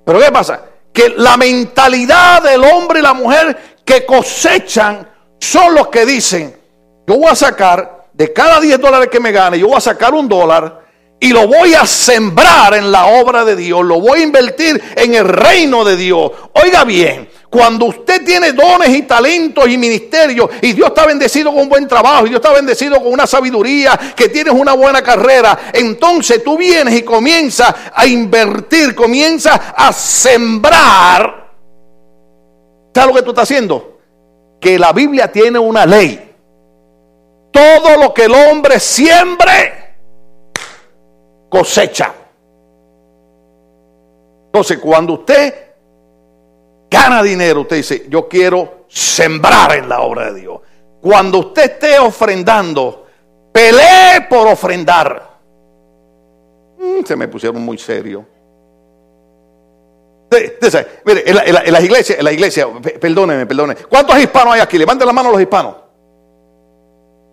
Pero 0.04 0.18
¿qué 0.18 0.32
pasa? 0.32 0.62
Que 0.92 1.10
la 1.10 1.36
mentalidad 1.36 2.42
del 2.42 2.64
hombre 2.64 3.00
y 3.00 3.02
la 3.02 3.12
mujer 3.12 3.78
que 3.84 4.06
cosechan 4.06 5.08
son 5.38 5.74
los 5.74 5.88
que 5.88 6.06
dicen, 6.06 6.58
yo 7.06 7.16
voy 7.16 7.28
a 7.28 7.34
sacar 7.34 7.99
de 8.20 8.34
cada 8.34 8.60
10 8.60 8.78
dólares 8.78 9.08
que 9.10 9.18
me 9.18 9.32
gane, 9.32 9.58
yo 9.58 9.68
voy 9.68 9.78
a 9.78 9.80
sacar 9.80 10.12
un 10.12 10.28
dólar 10.28 10.82
y 11.18 11.30
lo 11.30 11.48
voy 11.48 11.72
a 11.72 11.86
sembrar 11.86 12.74
en 12.74 12.92
la 12.92 13.06
obra 13.06 13.46
de 13.46 13.56
Dios, 13.56 13.82
lo 13.82 13.98
voy 13.98 14.20
a 14.20 14.22
invertir 14.24 14.78
en 14.94 15.14
el 15.14 15.26
reino 15.26 15.86
de 15.86 15.96
Dios. 15.96 16.30
Oiga 16.52 16.84
bien, 16.84 17.30
cuando 17.48 17.86
usted 17.86 18.22
tiene 18.22 18.52
dones 18.52 18.90
y 18.90 19.04
talentos 19.04 19.66
y 19.70 19.78
ministerios 19.78 20.50
y 20.60 20.74
Dios 20.74 20.88
está 20.88 21.06
bendecido 21.06 21.50
con 21.50 21.62
un 21.62 21.70
buen 21.70 21.88
trabajo 21.88 22.26
y 22.26 22.28
Dios 22.28 22.42
está 22.42 22.52
bendecido 22.52 23.02
con 23.02 23.10
una 23.10 23.26
sabiduría, 23.26 23.98
que 24.14 24.28
tienes 24.28 24.52
una 24.52 24.74
buena 24.74 25.00
carrera, 25.00 25.58
entonces 25.72 26.44
tú 26.44 26.58
vienes 26.58 26.92
y 26.98 27.02
comienzas 27.02 27.74
a 27.94 28.06
invertir, 28.06 28.94
comienzas 28.94 29.58
a 29.74 29.94
sembrar. 29.94 31.54
¿Sabes 32.94 33.08
lo 33.08 33.14
que 33.14 33.22
tú 33.22 33.30
estás 33.30 33.44
haciendo? 33.44 33.98
Que 34.60 34.78
la 34.78 34.92
Biblia 34.92 35.32
tiene 35.32 35.58
una 35.58 35.86
ley. 35.86 36.29
Todo 37.50 37.96
lo 37.96 38.14
que 38.14 38.24
el 38.24 38.34
hombre 38.34 38.78
siembre, 38.78 39.94
cosecha. 41.48 42.14
Entonces, 44.46 44.78
cuando 44.78 45.14
usted 45.14 45.54
gana 46.90 47.22
dinero, 47.22 47.60
usted 47.62 47.76
dice, 47.76 48.06
yo 48.08 48.28
quiero 48.28 48.84
sembrar 48.88 49.76
en 49.76 49.88
la 49.88 50.00
obra 50.00 50.32
de 50.32 50.40
Dios. 50.40 50.60
Cuando 51.00 51.38
usted 51.38 51.72
esté 51.72 51.98
ofrendando, 51.98 53.06
pelee 53.52 54.26
por 54.28 54.48
ofrendar. 54.48 55.38
Mm, 56.78 57.04
se 57.04 57.16
me 57.16 57.28
pusieron 57.28 57.62
muy 57.62 57.78
serio. 57.78 58.26
mire, 61.04 61.30
en, 61.30 61.72
las 61.72 61.84
iglesias, 61.84 62.22
la 62.22 62.32
iglesia, 62.32 62.66
perdóneme, 63.00 63.46
perdóneme. 63.46 63.80
¿Cuántos 63.88 64.18
hispanos 64.18 64.54
hay 64.54 64.60
aquí? 64.60 64.78
Levanten 64.78 65.06
la 65.06 65.12
mano 65.12 65.30
los 65.30 65.40
hispanos. 65.40 65.74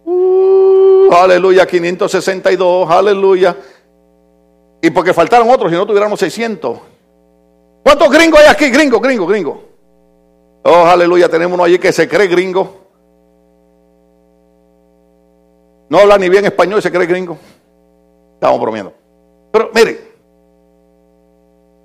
Uh, 0.09 1.13
aleluya, 1.13 1.67
562, 1.67 2.89
aleluya. 2.89 3.57
Y 4.81 4.89
porque 4.89 5.13
faltaron 5.13 5.49
otros, 5.49 5.69
si 5.69 5.75
no 5.75 5.85
tuviéramos 5.85 6.17
600. 6.17 6.79
¿Cuántos 7.83 8.09
gringos 8.09 8.39
hay 8.39 8.47
aquí? 8.47 8.69
Gringo, 8.69 9.01
gringo, 9.01 9.27
gringo. 9.27 9.63
Oh, 10.63 10.85
aleluya, 10.85 11.27
tenemos 11.27 11.55
uno 11.55 11.65
allí 11.65 11.77
que 11.77 11.91
se 11.91 12.07
cree 12.07 12.27
gringo. 12.27 12.87
No 15.89 15.99
habla 15.99 16.17
ni 16.17 16.29
bien 16.29 16.45
español 16.45 16.79
y 16.79 16.83
se 16.83 16.91
cree 16.91 17.05
gringo. 17.05 17.37
Estamos 18.35 18.61
bromeando. 18.61 18.93
Pero 19.51 19.71
mire, 19.75 20.13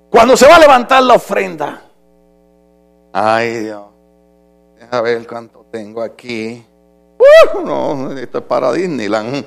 cuando 0.09 0.37
se 0.37 0.47
va 0.47 0.55
a 0.55 0.59
levantar 0.59 1.03
la 1.03 1.15
ofrenda, 1.15 1.81
ay 3.11 3.59
Dios, 3.59 3.85
deja 4.79 5.01
ver 5.01 5.27
cuánto 5.27 5.65
tengo 5.69 6.01
aquí. 6.01 6.65
Uh, 7.23 7.61
no, 7.61 8.11
esto 8.17 8.39
es 8.39 8.43
para 8.43 8.71
Disneyland. 8.71 9.45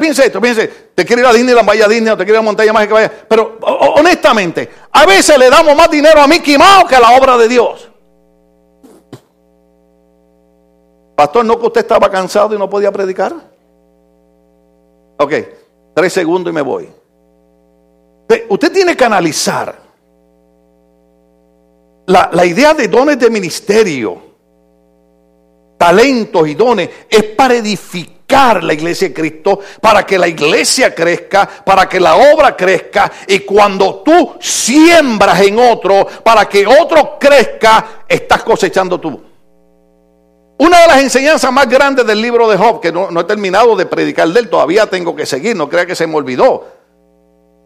Piense 0.00 0.26
esto, 0.26 0.40
piense, 0.40 0.66
te 0.94 1.04
quiere 1.04 1.22
ir 1.22 1.28
a 1.28 1.32
Disneyland, 1.32 1.66
vaya 1.66 1.84
a 1.84 1.88
Disney, 1.88 2.12
o 2.12 2.16
te 2.16 2.24
quiere 2.24 2.38
ir 2.38 2.40
a 2.40 2.42
Montaña 2.42 2.72
Mágica, 2.72 2.94
vaya. 2.94 3.12
Pero 3.28 3.58
honestamente, 3.96 4.68
a 4.90 5.06
veces 5.06 5.38
le 5.38 5.48
damos 5.48 5.76
más 5.76 5.90
dinero 5.90 6.20
a 6.20 6.26
Mickey 6.26 6.58
Mouse 6.58 6.88
que 6.88 6.96
a 6.96 7.00
la 7.00 7.16
obra 7.16 7.36
de 7.36 7.48
Dios. 7.48 7.88
Pastor, 11.14 11.44
¿no 11.44 11.58
que 11.58 11.66
usted 11.66 11.80
estaba 11.80 12.10
cansado 12.10 12.54
y 12.54 12.58
no 12.58 12.68
podía 12.68 12.92
predicar? 12.92 13.34
Ok, 15.18 15.32
tres 15.94 16.12
segundos 16.12 16.52
y 16.52 16.54
me 16.54 16.62
voy. 16.62 16.88
Usted 18.48 18.72
tiene 18.72 18.96
que 18.96 19.04
analizar 19.04 19.74
la, 22.06 22.30
la 22.32 22.44
idea 22.44 22.74
de 22.74 22.86
dones 22.88 23.18
de 23.18 23.30
ministerio, 23.30 24.27
talentos 25.78 26.46
y 26.48 26.54
dones, 26.54 26.90
es 27.08 27.24
para 27.24 27.54
edificar 27.54 28.62
la 28.62 28.74
iglesia 28.74 29.08
de 29.08 29.14
Cristo, 29.14 29.60
para 29.80 30.04
que 30.04 30.18
la 30.18 30.28
iglesia 30.28 30.94
crezca, 30.94 31.48
para 31.64 31.88
que 31.88 31.98
la 31.98 32.16
obra 32.16 32.54
crezca, 32.54 33.10
y 33.26 33.38
cuando 33.40 34.02
tú 34.04 34.34
siembras 34.40 35.40
en 35.40 35.58
otro, 35.58 36.06
para 36.22 36.46
que 36.46 36.66
otro 36.66 37.16
crezca, 37.18 38.02
estás 38.06 38.42
cosechando 38.42 39.00
tú. 39.00 39.22
Una 40.58 40.80
de 40.80 40.86
las 40.88 41.00
enseñanzas 41.00 41.52
más 41.52 41.68
grandes 41.68 42.04
del 42.04 42.20
libro 42.20 42.48
de 42.48 42.56
Job, 42.56 42.80
que 42.80 42.90
no, 42.90 43.18
he 43.18 43.24
terminado 43.24 43.76
de 43.76 43.86
predicar 43.86 44.28
de 44.28 44.40
él, 44.40 44.50
todavía 44.50 44.86
tengo 44.86 45.14
que 45.14 45.24
seguir, 45.24 45.54
no 45.54 45.68
crea 45.68 45.86
que 45.86 45.94
se 45.94 46.06
me 46.06 46.16
olvidó. 46.16 46.77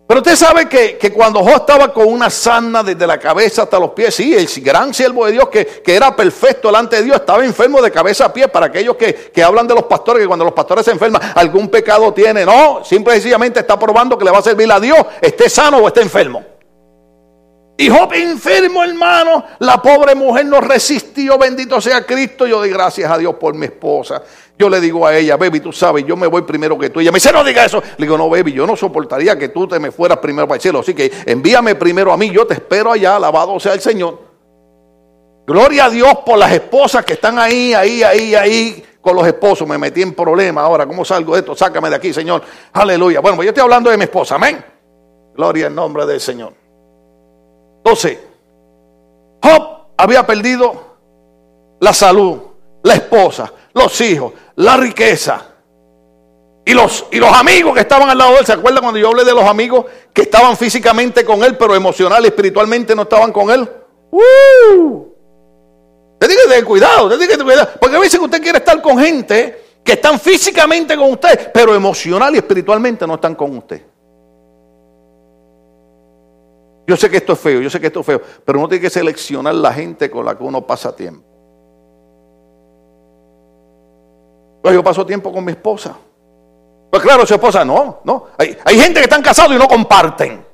Pero 0.07 0.21
usted 0.21 0.37
sabe 0.37 0.69
que, 0.69 1.13
cuando 1.13 1.41
Job 1.41 1.57
estaba 1.57 1.93
con 1.93 2.07
una 2.07 2.29
sana 2.29 2.83
desde 2.83 3.07
la 3.07 3.19
cabeza 3.19 3.63
hasta 3.63 3.79
los 3.79 3.93
pies, 3.93 4.15
sí, 4.15 4.35
el 4.35 4.47
gran 4.63 4.93
siervo 4.93 5.25
de 5.25 5.33
Dios 5.33 5.49
que, 5.49 5.65
que, 5.65 5.95
era 5.95 6.15
perfecto 6.15 6.69
delante 6.69 6.97
de 6.97 7.05
Dios, 7.05 7.17
estaba 7.17 7.45
enfermo 7.45 7.81
de 7.81 7.91
cabeza 7.91 8.27
a 8.27 8.33
pie. 8.33 8.49
Para 8.49 8.67
aquellos 8.67 8.97
que, 8.97 9.15
que, 9.15 9.43
hablan 9.43 9.67
de 9.67 9.75
los 9.75 9.85
pastores, 9.85 10.23
que 10.23 10.27
cuando 10.27 10.45
los 10.45 10.55
pastores 10.55 10.85
se 10.85 10.91
enferman, 10.91 11.23
algún 11.35 11.69
pecado 11.69 12.13
tiene. 12.13 12.45
No, 12.45 12.85
simple 12.85 13.15
y 13.15 13.17
sencillamente 13.17 13.61
está 13.61 13.79
probando 13.79 14.19
que 14.19 14.25
le 14.25 14.31
va 14.31 14.39
a 14.39 14.43
servir 14.43 14.71
a 14.71 14.79
Dios, 14.79 14.99
esté 15.21 15.49
sano 15.49 15.79
o 15.79 15.89
esté 15.89 16.03
enfermo. 16.03 16.45
Y 17.77 17.89
Job 17.89 18.13
enfermo, 18.13 18.85
hermano. 18.85 19.45
La 19.61 19.81
pobre 19.81 20.15
mujer 20.15 20.47
no 20.47 20.61
resistió. 20.61 21.39
Bendito 21.39 21.81
sea 21.81 22.05
Cristo. 22.05 22.47
Yo 22.47 22.59
doy 22.59 22.71
gracias 22.71 23.11
a 23.11 23.19
Dios 23.19 23.35
por 23.37 23.55
mi 23.55 23.67
esposa. 23.67 24.23
Yo 24.63 24.71
le 24.71 24.81
digo 24.81 25.05
a 25.05 25.17
ella, 25.17 25.37
baby, 25.37 25.59
tú 25.59 25.73
sabes, 25.73 26.07
yo 26.07 26.17
me 26.17 26.29
voy 26.29 26.43
primero 26.43 26.79
que 26.79 26.89
tú. 26.89 27.01
Ella 27.01 27.11
me 27.11 27.17
dice, 27.17 27.33
no 27.33 27.43
diga 27.43 27.65
eso. 27.65 27.83
Le 27.97 28.07
digo, 28.07 28.17
no, 28.17 28.31
baby, 28.31 28.53
yo 28.53 28.65
no 28.65 28.77
soportaría 28.77 29.37
que 29.37 29.49
tú 29.49 29.67
te 29.67 29.81
me 29.81 29.91
fueras 29.91 30.19
primero 30.19 30.47
para 30.47 30.55
el 30.55 30.63
cielo. 30.63 30.79
Así 30.79 30.95
que 30.95 31.11
envíame 31.27 31.75
primero 31.75 32.13
a 32.13 32.17
mí. 32.17 32.31
Yo 32.31 32.47
te 32.47 32.55
espero 32.55 32.93
allá. 32.93 33.17
Alabado 33.17 33.59
sea 33.59 33.75
el 33.75 33.81
Señor. 33.81 34.21
Gloria 35.45 35.87
a 35.87 35.91
Dios 35.91 36.19
por 36.25 36.39
las 36.39 36.53
esposas 36.53 37.05
que 37.05 37.15
están 37.15 37.41
ahí, 37.41 37.75
ahí, 37.75 38.05
ahí, 38.05 38.37
ahí 38.37 38.85
con 39.01 39.17
los 39.17 39.27
esposos. 39.27 39.67
Me 39.67 39.77
metí 39.79 40.01
en 40.01 40.15
problemas. 40.15 40.63
Ahora, 40.63 40.87
¿cómo 40.87 41.05
salgo 41.05 41.33
de 41.35 41.41
esto? 41.41 41.57
Sácame 41.57 41.91
de 41.91 41.97
aquí, 41.97 42.13
Señor. 42.13 42.43
Aleluya. 42.73 43.19
Bueno, 43.19 43.35
pues 43.35 43.47
yo 43.47 43.51
estoy 43.51 43.65
hablando 43.65 43.91
de 43.91 43.97
mi 43.97 44.05
esposa. 44.05 44.37
Amén. 44.37 44.65
Gloria 45.35 45.67
en 45.67 45.75
nombre 45.75 46.07
del 46.07 46.21
Señor. 46.21 46.53
Entonces, 47.79 48.17
Job 49.43 49.87
había 49.97 50.25
perdido 50.25 50.73
la 51.81 51.93
salud, 51.93 52.39
la 52.85 52.95
esposa, 52.95 53.53
los 53.75 54.01
hijos, 54.01 54.33
la 54.57 54.77
riqueza. 54.77 55.47
Y 56.65 56.75
los, 56.75 57.07
y 57.11 57.19
los 57.19 57.33
amigos 57.33 57.75
que 57.75 57.81
estaban 57.81 58.09
al 58.09 58.17
lado 58.17 58.33
de 58.33 58.39
él, 58.39 58.47
¿se 58.47 58.53
acuerdan 58.53 58.83
cuando 58.83 59.01
yo 59.01 59.09
hablé 59.09 59.25
de 59.25 59.33
los 59.33 59.45
amigos 59.45 59.87
que 60.13 60.23
estaban 60.23 60.57
físicamente 60.57 61.25
con 61.25 61.43
él, 61.43 61.57
pero 61.57 61.75
emocional 61.75 62.23
y 62.25 62.29
espiritualmente 62.29 62.95
no 62.95 63.03
estaban 63.03 63.33
con 63.33 63.51
él? 63.51 63.69
¡Uh! 64.11 65.13
Usted 66.13 66.29
tiene 66.29 66.43
que 66.43 66.49
tener 66.49 66.65
cuidado, 66.65 67.07
usted 67.07 67.19
tiene 67.19 67.33
que 67.33 67.39
tener 67.39 67.53
cuidado. 67.53 67.79
Porque 67.81 67.97
a 67.97 68.01
veces 68.01 68.21
usted 68.21 68.41
quiere 68.41 68.59
estar 68.59 68.81
con 68.81 68.97
gente 68.99 69.65
que 69.83 69.93
están 69.93 70.21
físicamente 70.21 70.97
con 70.97 71.11
usted, 71.11 71.51
pero 71.53 71.75
emocional 71.75 72.33
y 72.35 72.39
espiritualmente 72.39 73.07
no 73.09 73.15
están 73.15 73.35
con 73.35 73.57
usted. 73.57 73.83
Yo 76.87 76.97
sé 76.97 77.11
que 77.11 77.17
esto 77.17 77.33
es 77.33 77.39
feo, 77.41 77.61
yo 77.61 77.71
sé 77.71 77.81
que 77.81 77.89
esto 77.89 78.01
es 78.01 78.07
feo, 78.07 78.23
pero 78.45 78.59
uno 78.59 78.69
tiene 78.69 78.83
que 78.83 78.91
seleccionar 78.91 79.55
la 79.55 79.73
gente 79.73 80.11
con 80.11 80.25
la 80.25 80.37
que 80.37 80.45
uno 80.45 80.65
pasa 80.65 80.95
tiempo. 80.95 81.32
Pues 84.63 84.75
yo 84.75 84.83
paso 84.83 85.05
tiempo 85.05 85.33
con 85.33 85.45
mi 85.45 85.53
esposa. 85.53 85.97
Pues 86.91 87.03
claro, 87.03 87.27
su 87.27 87.35
esposa 87.35 87.65
no, 87.65 88.01
no. 88.05 88.27
Hay, 88.39 88.57
hay 88.65 88.79
gente 88.79 89.01
que 89.01 89.05
están 89.05 89.23
casados 89.23 89.53
y 89.55 89.59
no 89.59 89.67
comparten. 89.67 90.45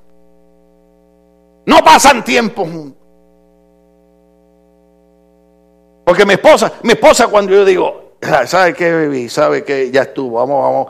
No 1.66 1.84
pasan 1.84 2.24
tiempo. 2.24 2.66
Porque 6.04 6.24
mi 6.24 6.34
esposa, 6.34 6.72
mi 6.82 6.92
esposa 6.92 7.26
cuando 7.28 7.52
yo 7.52 7.64
digo, 7.64 8.14
¿sabe 8.46 8.72
qué, 8.72 8.90
baby? 8.92 9.28
¿Sabe 9.28 9.62
qué? 9.62 9.90
Ya 9.90 10.02
estuvo, 10.02 10.38
vamos, 10.38 10.62
vamos 10.62 10.88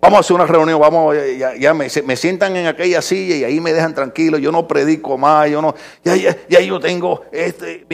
Vamos 0.00 0.16
a 0.16 0.20
hacer 0.20 0.34
una 0.34 0.46
reunión, 0.46 0.80
vamos, 0.80 1.14
ya, 1.58 1.74
me, 1.74 1.90
sientan 1.90 2.56
en 2.56 2.66
aquella 2.66 3.02
silla 3.02 3.36
y 3.36 3.44
ahí 3.44 3.60
me 3.60 3.74
dejan 3.74 3.94
tranquilo, 3.94 4.38
yo 4.38 4.50
no 4.50 4.66
predico 4.66 5.18
más, 5.18 5.50
yo 5.50 5.60
no, 5.60 5.74
ya, 6.02 6.16
ya, 6.48 6.60
yo 6.60 6.80
tengo 6.80 7.24
este, 7.30 7.86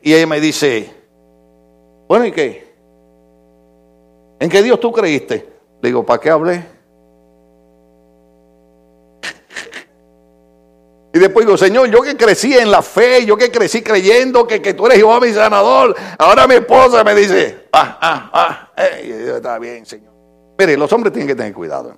y 0.00 0.14
ella 0.14 0.26
me 0.28 0.40
dice, 0.40 0.88
bueno, 2.06 2.24
¿y 2.24 2.30
qué? 2.30 2.67
¿En 4.40 4.48
qué 4.48 4.62
Dios 4.62 4.78
tú 4.78 4.92
creíste? 4.92 5.48
Le 5.80 5.88
digo, 5.88 6.04
¿para 6.04 6.20
qué 6.20 6.30
hablé? 6.30 6.78
Y 11.12 11.18
después 11.18 11.46
digo, 11.46 11.56
Señor, 11.56 11.88
yo 11.90 12.02
que 12.02 12.16
crecí 12.16 12.54
en 12.54 12.70
la 12.70 12.82
fe, 12.82 13.24
yo 13.24 13.36
que 13.36 13.50
crecí 13.50 13.82
creyendo 13.82 14.46
que, 14.46 14.60
que 14.60 14.74
tú 14.74 14.86
eres 14.86 14.98
Jehová 14.98 15.18
mi 15.20 15.32
sanador, 15.32 15.96
ahora 16.18 16.46
mi 16.46 16.54
esposa 16.54 17.02
me 17.02 17.14
dice, 17.14 17.66
ah, 17.72 17.98
ah, 18.00 18.30
ah, 18.32 18.72
eh, 18.76 19.32
está 19.36 19.58
bien, 19.58 19.86
Señor. 19.86 20.12
Mire, 20.58 20.76
los 20.76 20.92
hombres 20.92 21.12
tienen 21.12 21.26
que 21.26 21.34
tener 21.34 21.52
cuidado. 21.54 21.96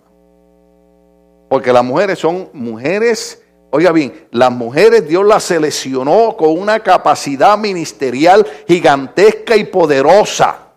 Porque 1.48 1.72
las 1.72 1.85
mujeres 1.85 2.18
son 2.18 2.50
mujeres, 2.53 3.42
oiga 3.70 3.90
bien, 3.90 4.29
las 4.31 4.53
mujeres 4.53 5.09
Dios 5.09 5.26
las 5.26 5.42
seleccionó 5.42 6.37
con 6.37 6.57
una 6.57 6.79
capacidad 6.81 7.59
ministerial 7.59 8.46
gigantesca 8.68 9.57
y 9.57 9.64
poderosa. 9.64 10.69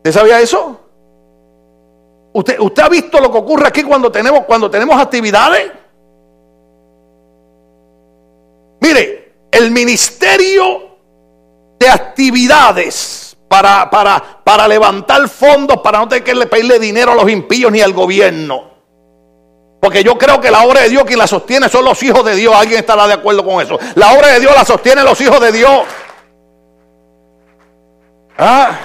¿Usted 0.00 0.12
sabía 0.12 0.40
eso? 0.40 0.80
¿Usted, 2.32 2.58
¿Usted 2.58 2.82
ha 2.82 2.88
visto 2.88 3.20
lo 3.20 3.30
que 3.30 3.36
ocurre 3.36 3.68
aquí 3.68 3.82
cuando 3.82 4.10
tenemos, 4.10 4.44
cuando 4.46 4.70
tenemos 4.70 4.98
actividades? 4.98 5.70
Mire, 8.80 9.34
el 9.50 9.70
ministerio 9.70 10.96
de 11.78 11.86
actividades 11.86 13.36
para, 13.46 13.90
para, 13.90 14.40
para 14.42 14.66
levantar 14.66 15.28
fondos, 15.28 15.80
para 15.82 15.98
no 15.98 16.08
tener 16.08 16.24
que 16.24 16.34
pedirle 16.46 16.78
dinero 16.78 17.12
a 17.12 17.14
los 17.14 17.28
impíos 17.28 17.70
ni 17.70 17.82
al 17.82 17.92
gobierno. 17.92 18.70
Porque 19.80 20.02
yo 20.02 20.16
creo 20.16 20.40
que 20.40 20.50
la 20.50 20.62
obra 20.62 20.82
de 20.82 20.88
Dios 20.88 21.04
quien 21.04 21.18
la 21.18 21.26
sostiene 21.26 21.68
son 21.68 21.84
los 21.84 22.02
hijos 22.02 22.24
de 22.24 22.36
Dios. 22.36 22.54
¿Alguien 22.54 22.80
estará 22.80 23.06
de 23.06 23.14
acuerdo 23.14 23.44
con 23.44 23.60
eso? 23.60 23.78
La 23.96 24.14
obra 24.14 24.28
de 24.28 24.40
Dios 24.40 24.54
la 24.54 24.64
sostiene 24.64 25.02
los 25.02 25.20
hijos 25.20 25.40
de 25.40 25.52
Dios. 25.52 25.82
Ah, 28.38 28.78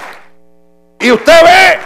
y 1.00 1.12
usted 1.12 1.42
ve, 1.42 1.78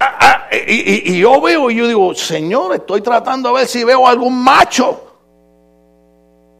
ah, 0.00 0.18
ah, 0.20 0.46
y, 0.52 1.18
yo 1.18 1.40
veo 1.40 1.70
y 1.70 1.76
yo 1.76 1.86
digo, 1.86 2.14
Señor, 2.14 2.74
estoy 2.74 3.00
tratando 3.00 3.48
a 3.48 3.52
ver 3.52 3.66
si 3.66 3.84
veo 3.84 4.06
algún 4.06 4.42
macho. 4.42 5.02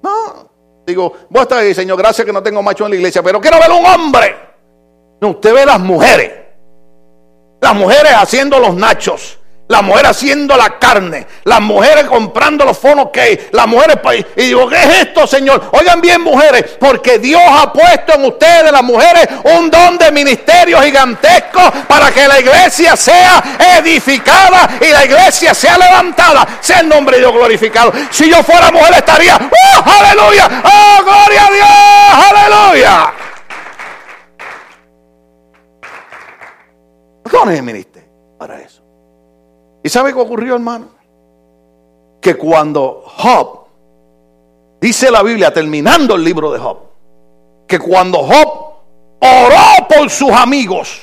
No, 0.03 0.51
digo, 0.87 1.13
vos 1.29 1.43
estás 1.43 1.59
ahí, 1.59 1.75
Señor, 1.75 1.99
gracias 1.99 2.25
que 2.25 2.33
no 2.33 2.43
tengo 2.43 2.63
macho 2.63 2.85
en 2.85 2.91
la 2.91 2.97
iglesia, 2.97 3.23
pero 3.23 3.41
quiero 3.41 3.59
ver 3.59 3.71
un 3.71 3.85
hombre. 3.85 4.37
No, 5.21 5.31
usted 5.31 5.55
ve 5.55 5.67
las 5.67 5.81
mujeres. 5.81 6.33
Las 7.61 7.75
mujeres 7.75 8.13
haciendo 8.13 8.59
los 8.59 8.75
nachos. 8.75 9.36
La 9.69 9.83
mujer 9.83 10.07
haciendo 10.07 10.57
la 10.57 10.79
carne, 10.79 11.27
las 11.43 11.61
mujeres 11.61 12.05
comprando 12.05 12.65
los 12.65 12.79
fonos 12.79 13.09
que, 13.13 13.49
las 13.51 13.67
mujeres 13.67 13.97
y 14.37 14.43
digo, 14.43 14.69
¿qué 14.69 14.77
es 14.77 14.99
esto, 15.07 15.27
Señor? 15.27 15.71
Oigan 15.73 16.01
bien, 16.01 16.21
mujeres, 16.21 16.77
porque 16.79 17.19
Dios 17.19 17.43
ha 17.45 17.73
puesto 17.73 18.15
en 18.15 18.27
ustedes, 18.27 18.71
las 18.71 18.85
mujeres, 18.85 19.29
un 19.43 19.69
don 19.69 19.99
de 19.99 20.13
ministerio 20.13 20.81
gigantesco 20.81 21.61
para 21.89 22.13
que 22.13 22.29
la 22.29 22.39
iglesia 22.39 22.95
sea 22.95 23.43
edificada 23.79 24.79
y 24.81 24.93
la 24.93 25.05
iglesia 25.05 25.53
sea 25.53 25.77
levantada, 25.77 26.47
sea 26.61 26.81
el 26.81 26.89
nombre 26.89 27.17
de 27.17 27.23
Dios 27.23 27.33
glorificado. 27.33 27.93
Si 28.11 28.31
yo 28.31 28.43
fuera 28.45 28.71
mujer 28.71 28.95
estaría, 28.95 29.37
¡oh, 29.37 29.91
aleluya! 29.91 30.63
¡Oh, 30.65 31.03
gloria 31.03 31.47
a 31.47 31.51
Dios! 31.51 32.31
¡Aleluya! 32.31 33.13
Dones 37.31 37.57
de 37.57 37.63
ministerio 37.63 38.11
para 38.39 38.61
eso. 38.61 38.76
¿Y 39.87 39.89
sabe 39.89 40.13
qué 40.13 40.19
ocurrió, 40.19 40.57
hermano? 40.57 40.89
Que 42.21 42.35
cuando 42.35 43.05
Job, 43.07 43.67
dice 44.81 45.13
la 45.13 45.23
Biblia, 45.23 45.55
terminando 45.55 46.17
el 46.17 46.25
libro 46.25 46.51
de 46.51 46.59
Job, 46.59 46.79
que 47.69 47.79
cuando 47.79 48.19
Job 48.19 48.49
oró 49.21 49.89
por 49.89 50.11
sus 50.11 50.33
amigos, 50.33 51.01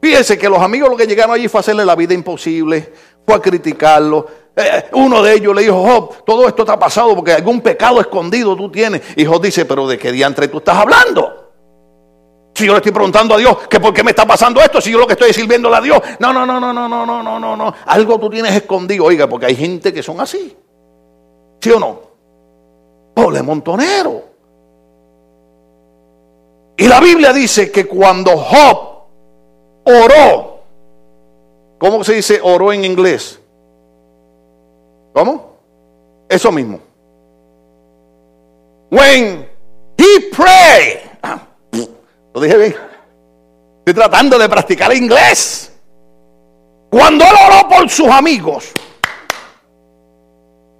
fíjense 0.00 0.38
que 0.38 0.48
los 0.48 0.60
amigos 0.60 0.90
lo 0.90 0.96
que 0.96 1.08
llegaron 1.08 1.34
allí 1.34 1.48
fue 1.48 1.58
a 1.58 1.62
hacerle 1.62 1.84
la 1.84 1.96
vida 1.96 2.14
imposible, 2.14 2.92
fue 3.26 3.34
a 3.34 3.40
criticarlo. 3.40 4.24
Eh, 4.54 4.84
uno 4.92 5.20
de 5.20 5.34
ellos 5.34 5.56
le 5.56 5.62
dijo, 5.62 5.82
Job, 5.82 6.24
todo 6.24 6.46
esto 6.46 6.62
está 6.62 6.78
pasado 6.78 7.16
porque 7.16 7.32
algún 7.32 7.60
pecado 7.60 8.00
escondido 8.00 8.54
tú 8.54 8.70
tienes. 8.70 9.02
Y 9.16 9.24
Job 9.24 9.42
dice, 9.42 9.64
pero 9.64 9.88
¿de 9.88 9.98
qué 9.98 10.12
diantre 10.12 10.46
tú 10.46 10.58
estás 10.58 10.76
hablando? 10.76 11.37
Si 12.58 12.66
yo 12.66 12.72
le 12.72 12.78
estoy 12.78 12.90
preguntando 12.90 13.36
a 13.36 13.38
Dios 13.38 13.56
que 13.68 13.78
por 13.78 13.94
qué 13.94 14.02
me 14.02 14.10
está 14.10 14.26
pasando 14.26 14.60
esto, 14.60 14.80
si 14.80 14.90
yo 14.90 14.98
lo 14.98 15.06
que 15.06 15.12
estoy 15.12 15.32
sirviéndole 15.32 15.76
a 15.76 15.80
Dios. 15.80 16.02
No, 16.18 16.32
no, 16.32 16.44
no, 16.44 16.58
no, 16.58 16.72
no, 16.72 16.88
no, 16.88 17.06
no, 17.06 17.22
no, 17.22 17.38
no, 17.38 17.56
no. 17.56 17.74
Algo 17.86 18.18
tú 18.18 18.28
tienes 18.28 18.52
escondido, 18.52 19.04
oiga, 19.04 19.28
porque 19.28 19.46
hay 19.46 19.54
gente 19.54 19.92
que 19.92 20.02
son 20.02 20.20
así. 20.20 20.56
¿Sí 21.60 21.70
o 21.70 21.78
no? 21.78 22.00
Pobre 23.14 23.44
montonero. 23.44 24.24
Y 26.76 26.88
la 26.88 26.98
Biblia 26.98 27.32
dice 27.32 27.70
que 27.70 27.86
cuando 27.86 28.36
Job 28.36 29.04
oró, 29.84 30.60
¿cómo 31.78 32.02
se 32.02 32.14
dice 32.14 32.40
oró 32.42 32.72
en 32.72 32.84
inglés? 32.84 33.38
¿Cómo? 35.12 35.58
Eso 36.28 36.50
mismo. 36.50 36.80
When 38.90 39.48
he 39.96 40.20
prayed 40.32 41.07
dije 42.40 42.56
bien. 42.56 42.76
Estoy 43.78 43.94
tratando 43.94 44.38
de 44.38 44.48
practicar 44.48 44.94
inglés. 44.94 45.72
Cuando 46.90 47.24
él 47.24 47.34
oró 47.46 47.68
por 47.68 47.88
sus 47.90 48.08
amigos, 48.08 48.72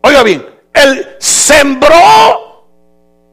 oiga 0.02 0.22
bien, 0.22 0.46
él 0.72 1.16
sembró 1.18 2.66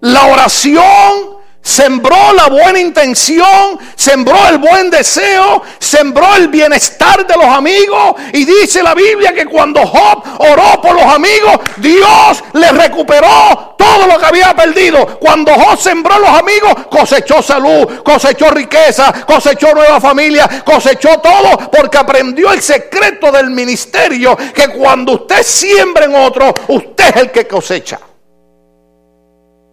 la 0.01 0.25
oración 0.27 1.34
sembró 1.65 2.32
la 2.34 2.47
buena 2.47 2.80
intención, 2.80 3.80
sembró 3.95 4.38
el 4.49 4.60
buen 4.60 4.91
deseo, 4.91 5.63
sembró 5.80 6.36
el 6.36 6.47
bienestar 6.47 7.25
de 7.25 7.36
los 7.36 7.45
amigos. 7.45 8.15
Y 8.34 8.45
dice 8.45 8.84
la 8.84 8.93
Biblia 8.93 9.34
que 9.34 9.47
cuando 9.47 9.86
Job 9.86 10.23
oró 10.38 10.80
por 10.80 10.93
los 10.93 11.06
amigos, 11.06 11.60
Dios 11.78 12.43
le 12.54 12.71
recuperó 12.71 13.75
todo 13.75 14.06
lo 14.06 14.19
que 14.19 14.25
había 14.28 14.56
perdido. 14.56 15.17
Cuando 15.19 15.54
Job 15.56 15.80
sembró 15.80 16.19
los 16.19 16.30
amigos, 16.30 16.86
cosechó 16.88 17.41
salud, 17.41 18.04
cosechó 18.04 18.51
riqueza, 18.51 19.25
cosechó 19.25 19.73
nueva 19.73 19.99
familia, 19.99 20.47
cosechó 20.63 21.19
todo, 21.19 21.71
porque 21.71 21.97
aprendió 21.97 22.54
el 22.54 22.62
secreto 22.62 23.32
del 23.32 23.49
ministerio, 23.49 24.38
que 24.54 24.67
cuando 24.67 25.13
usted 25.13 25.41
siembra 25.41 26.06
en 26.06 26.15
otro, 26.15 26.54
usted 26.67 27.10
es 27.10 27.15
el 27.15 27.32
que 27.32 27.47
cosecha. 27.47 27.99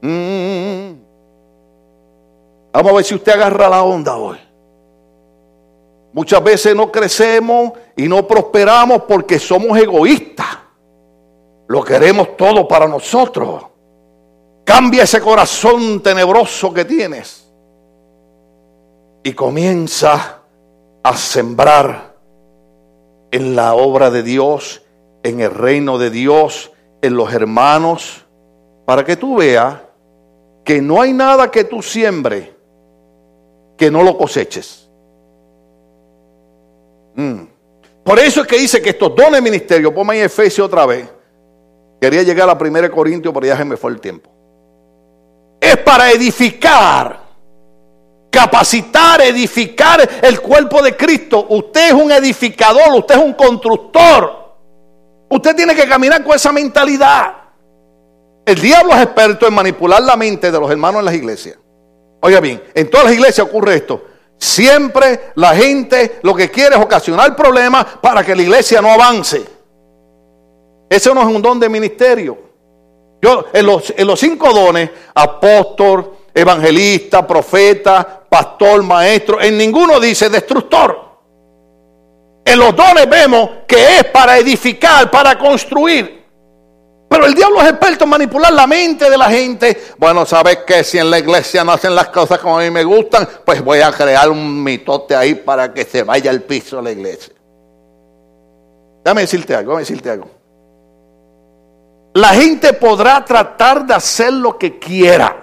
Mm. 0.00 0.51
Vamos 2.72 2.92
a 2.92 2.94
ver 2.96 3.04
si 3.04 3.14
usted 3.14 3.32
agarra 3.32 3.68
la 3.68 3.82
onda 3.82 4.16
hoy. 4.16 4.38
Muchas 6.14 6.42
veces 6.42 6.74
no 6.74 6.90
crecemos 6.90 7.72
y 7.96 8.08
no 8.08 8.26
prosperamos 8.26 9.02
porque 9.02 9.38
somos 9.38 9.78
egoístas. 9.78 10.58
Lo 11.68 11.82
queremos 11.82 12.36
todo 12.36 12.66
para 12.66 12.86
nosotros. 12.86 13.64
Cambia 14.64 15.02
ese 15.02 15.20
corazón 15.20 16.02
tenebroso 16.02 16.72
que 16.72 16.84
tienes 16.84 17.50
y 19.22 19.32
comienza 19.32 20.40
a 21.02 21.16
sembrar 21.16 22.14
en 23.30 23.56
la 23.56 23.74
obra 23.74 24.10
de 24.10 24.22
Dios, 24.22 24.82
en 25.22 25.40
el 25.40 25.50
reino 25.50 25.98
de 25.98 26.10
Dios, 26.10 26.72
en 27.00 27.16
los 27.16 27.32
hermanos, 27.32 28.24
para 28.84 29.04
que 29.04 29.16
tú 29.16 29.36
veas 29.36 29.76
que 30.64 30.80
no 30.80 31.00
hay 31.00 31.12
nada 31.12 31.50
que 31.50 31.64
tú 31.64 31.82
siembres 31.82 32.50
que 33.76 33.90
no 33.90 34.02
lo 34.02 34.16
coseches. 34.16 34.88
Mm. 37.14 37.42
Por 38.04 38.18
eso 38.18 38.40
es 38.40 38.46
que 38.46 38.58
dice 38.58 38.82
que 38.82 38.90
estos 38.90 39.14
dones 39.14 39.34
de 39.34 39.40
ministerio, 39.42 39.94
ponme 39.94 40.18
en 40.18 40.24
Efesios 40.24 40.66
otra 40.66 40.86
vez. 40.86 41.08
Quería 42.00 42.22
llegar 42.22 42.48
a 42.48 42.54
1 42.54 42.90
Corintios, 42.90 43.32
pero 43.32 43.46
ya 43.46 43.56
se 43.56 43.64
me 43.64 43.76
fue 43.76 43.92
el 43.92 44.00
tiempo. 44.00 44.28
Es 45.60 45.76
para 45.78 46.10
edificar, 46.10 47.20
capacitar, 48.28 49.20
edificar 49.20 50.08
el 50.20 50.40
cuerpo 50.40 50.82
de 50.82 50.96
Cristo. 50.96 51.46
Usted 51.48 51.88
es 51.88 51.92
un 51.92 52.10
edificador, 52.10 52.92
usted 52.94 53.14
es 53.14 53.24
un 53.24 53.34
constructor. 53.34 54.42
Usted 55.28 55.54
tiene 55.54 55.76
que 55.76 55.86
caminar 55.86 56.24
con 56.24 56.34
esa 56.34 56.52
mentalidad. 56.52 57.34
El 58.44 58.60
diablo 58.60 58.92
es 58.94 59.02
experto 59.02 59.46
en 59.46 59.54
manipular 59.54 60.02
la 60.02 60.16
mente 60.16 60.50
de 60.50 60.58
los 60.58 60.68
hermanos 60.68 60.98
en 60.98 61.04
las 61.04 61.14
iglesias. 61.14 61.56
Oiga 62.24 62.38
bien, 62.38 62.62
en 62.72 62.88
todas 62.88 63.06
las 63.06 63.14
iglesias 63.14 63.46
ocurre 63.46 63.74
esto. 63.74 64.04
Siempre 64.38 65.32
la 65.34 65.54
gente 65.56 66.20
lo 66.22 66.34
que 66.34 66.50
quiere 66.50 66.76
es 66.76 66.80
ocasionar 66.80 67.34
problemas 67.34 67.84
para 68.00 68.24
que 68.24 68.34
la 68.34 68.42
iglesia 68.42 68.80
no 68.80 68.92
avance. 68.92 69.44
Ese 70.88 71.12
no 71.12 71.20
es 71.20 71.26
un 71.26 71.42
don 71.42 71.58
de 71.58 71.68
ministerio. 71.68 72.38
Yo, 73.20 73.46
en 73.52 73.66
los, 73.66 73.92
en 73.96 74.06
los 74.06 74.20
cinco 74.20 74.52
dones, 74.52 74.90
apóstol, 75.14 76.16
evangelista, 76.32 77.26
profeta, 77.26 78.22
pastor, 78.28 78.82
maestro, 78.84 79.40
en 79.40 79.58
ninguno 79.58 79.98
dice 79.98 80.28
destructor. 80.28 80.96
En 82.44 82.58
los 82.58 82.74
dones 82.76 83.08
vemos 83.08 83.50
que 83.66 83.98
es 83.98 84.04
para 84.04 84.38
edificar, 84.38 85.10
para 85.10 85.36
construir. 85.36 86.21
Pero 87.12 87.26
el 87.26 87.34
diablo 87.34 87.60
es 87.60 87.68
experto 87.68 88.04
en 88.04 88.10
manipular 88.10 88.50
la 88.54 88.66
mente 88.66 89.10
de 89.10 89.18
la 89.18 89.28
gente. 89.28 89.78
Bueno, 89.98 90.24
¿sabes 90.24 90.60
que 90.66 90.82
Si 90.82 90.96
en 90.96 91.10
la 91.10 91.18
iglesia 91.18 91.62
no 91.62 91.72
hacen 91.72 91.94
las 91.94 92.08
cosas 92.08 92.38
como 92.38 92.58
a 92.58 92.62
mí 92.62 92.70
me 92.70 92.84
gustan, 92.84 93.28
pues 93.44 93.62
voy 93.62 93.80
a 93.80 93.92
crear 93.92 94.30
un 94.30 94.64
mitote 94.64 95.14
ahí 95.14 95.34
para 95.34 95.74
que 95.74 95.84
se 95.84 96.04
vaya 96.04 96.30
al 96.30 96.40
piso 96.40 96.76
de 96.76 96.82
la 96.84 96.90
iglesia. 96.90 97.34
Déjame 99.04 99.20
decirte 99.20 99.54
algo, 99.54 99.72
déjame 99.72 99.82
decirte 99.82 100.10
algo. 100.10 100.30
La 102.14 102.28
gente 102.28 102.72
podrá 102.72 103.22
tratar 103.22 103.84
de 103.84 103.92
hacer 103.92 104.32
lo 104.32 104.56
que 104.56 104.78
quiera. 104.78 105.36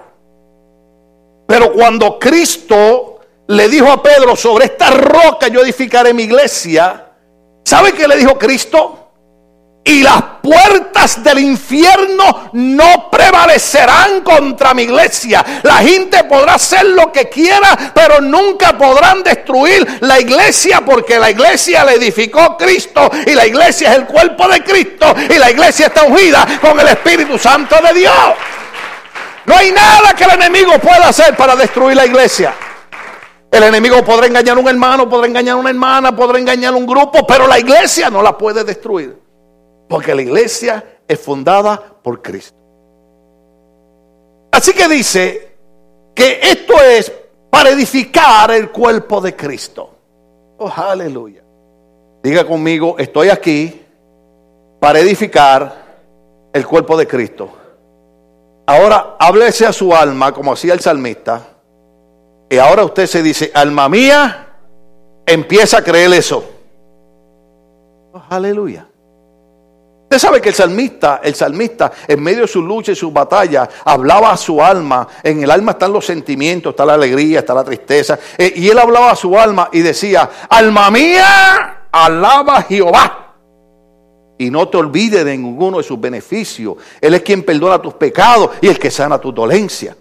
Pero 1.47 1.71
cuando 1.73 2.17
Cristo 2.17 3.19
le 3.45 3.69
dijo 3.69 3.91
a 3.91 4.01
Pedro, 4.01 4.35
sobre 4.35 4.65
esta 4.65 4.89
roca 4.89 5.47
yo 5.49 5.61
edificaré 5.61 6.15
mi 6.15 6.23
iglesia, 6.23 7.11
¿sabe 7.63 7.93
qué 7.93 8.07
le 8.07 8.17
dijo 8.17 8.39
Cristo? 8.39 8.98
Y 9.83 10.03
las 10.03 10.21
puertas 10.43 11.23
del 11.23 11.39
infierno 11.39 12.51
no 12.53 13.09
prevalecerán 13.09 14.21
contra 14.21 14.73
mi 14.73 14.83
iglesia. 14.83 15.43
La 15.63 15.77
gente 15.77 16.23
podrá 16.25 16.55
hacer 16.55 16.85
lo 16.85 17.11
que 17.11 17.29
quiera, 17.29 17.91
pero 17.93 18.21
nunca 18.21 18.77
podrán 18.77 19.23
destruir 19.23 19.85
la 20.01 20.19
iglesia 20.19 20.81
porque 20.81 21.17
la 21.17 21.31
iglesia 21.31 21.83
la 21.85 21.93
edificó 21.93 22.57
Cristo 22.57 23.09
y 23.25 23.33
la 23.33 23.47
iglesia 23.47 23.91
es 23.91 23.97
el 23.97 24.05
cuerpo 24.05 24.47
de 24.47 24.63
Cristo 24.63 25.15
y 25.29 25.39
la 25.39 25.49
iglesia 25.49 25.87
está 25.87 26.03
ungida 26.03 26.45
con 26.61 26.79
el 26.79 26.87
Espíritu 26.89 27.37
Santo 27.39 27.75
de 27.81 27.99
Dios. 27.99 28.13
No 29.45 29.55
hay 29.55 29.71
nada 29.71 30.13
que 30.13 30.25
el 30.25 30.31
enemigo 30.31 30.77
pueda 30.77 31.07
hacer 31.07 31.35
para 31.35 31.55
destruir 31.55 31.95
la 31.95 32.05
iglesia. 32.05 32.53
El 33.49 33.63
enemigo 33.63 34.03
podrá 34.05 34.27
engañar 34.27 34.55
a 34.57 34.59
un 34.59 34.67
hermano, 34.67 35.09
podrá 35.09 35.25
engañar 35.25 35.53
a 35.53 35.57
una 35.57 35.71
hermana, 35.71 36.15
podrá 36.15 36.37
engañar 36.37 36.73
a 36.73 36.77
un 36.77 36.85
grupo, 36.85 37.25
pero 37.25 37.47
la 37.47 37.57
iglesia 37.57 38.11
no 38.11 38.21
la 38.21 38.37
puede 38.37 38.63
destruir. 38.63 39.28
Porque 39.89 40.15
la 40.15 40.21
iglesia 40.21 41.01
es 41.05 41.19
fundada 41.19 41.81
por 42.01 42.21
Cristo. 42.21 42.55
Así 44.51 44.73
que 44.73 44.87
dice 44.87 45.57
que 46.13 46.39
esto 46.41 46.75
es 46.81 47.11
para 47.49 47.71
edificar 47.71 48.51
el 48.51 48.71
cuerpo 48.71 49.19
de 49.19 49.35
Cristo. 49.35 49.89
Oh, 50.59 50.71
aleluya. 50.75 51.41
Diga 52.21 52.45
conmigo, 52.45 52.97
estoy 52.99 53.29
aquí 53.29 53.81
para 54.79 54.99
edificar 54.99 55.73
el 56.53 56.67
cuerpo 56.67 56.97
de 56.97 57.07
Cristo. 57.07 57.49
Ahora 58.67 59.15
háblese 59.19 59.65
a 59.65 59.73
su 59.73 59.95
alma, 59.95 60.31
como 60.31 60.53
hacía 60.53 60.73
el 60.73 60.79
salmista. 60.79 61.41
Y 62.49 62.57
ahora 62.57 62.83
usted 62.83 63.07
se 63.07 63.23
dice, 63.23 63.51
alma 63.53 63.89
mía, 63.89 64.47
empieza 65.25 65.77
a 65.77 65.83
creer 65.83 66.13
eso. 66.13 66.43
Aleluya. 68.29 68.88
Usted 70.11 70.27
sabe 70.27 70.41
que 70.41 70.49
el 70.49 70.55
salmista, 70.55 71.21
el 71.23 71.35
salmista, 71.35 71.91
en 72.07 72.23
medio 72.23 72.41
de 72.41 72.47
su 72.47 72.63
lucha 72.63 72.93
y 72.93 72.95
su 72.95 73.11
batalla, 73.11 73.69
hablaba 73.85 74.31
a 74.31 74.37
su 74.37 74.59
alma. 74.59 75.07
En 75.21 75.43
el 75.43 75.51
alma 75.51 75.73
están 75.73 75.93
los 75.93 76.03
sentimientos, 76.03 76.71
está 76.71 76.83
la 76.83 76.95
alegría, 76.95 77.41
está 77.41 77.53
la 77.53 77.63
tristeza. 77.63 78.17
Eh, 78.35 78.51
y 78.55 78.69
él 78.69 78.79
hablaba 78.79 79.11
a 79.11 79.15
su 79.15 79.37
alma 79.37 79.69
y 79.71 79.81
decía, 79.81 80.27
alma 80.49 80.89
mía, 80.89 81.83
alaba 81.91 82.57
a 82.57 82.63
Jehová. 82.63 83.35
Y 84.39 84.49
no 84.49 84.67
te 84.67 84.77
olvides 84.77 85.23
de 85.23 85.37
ninguno 85.37 85.77
de 85.77 85.83
sus 85.83 86.01
beneficios. 86.01 86.77
Él 86.99 87.13
es 87.13 87.21
quien 87.21 87.43
perdona 87.43 87.79
tus 87.79 87.93
pecados 87.93 88.49
y 88.61 88.67
el 88.67 88.79
que 88.79 88.89
sana 88.89 89.19
tu 89.19 89.31
dolencia. 89.31 89.95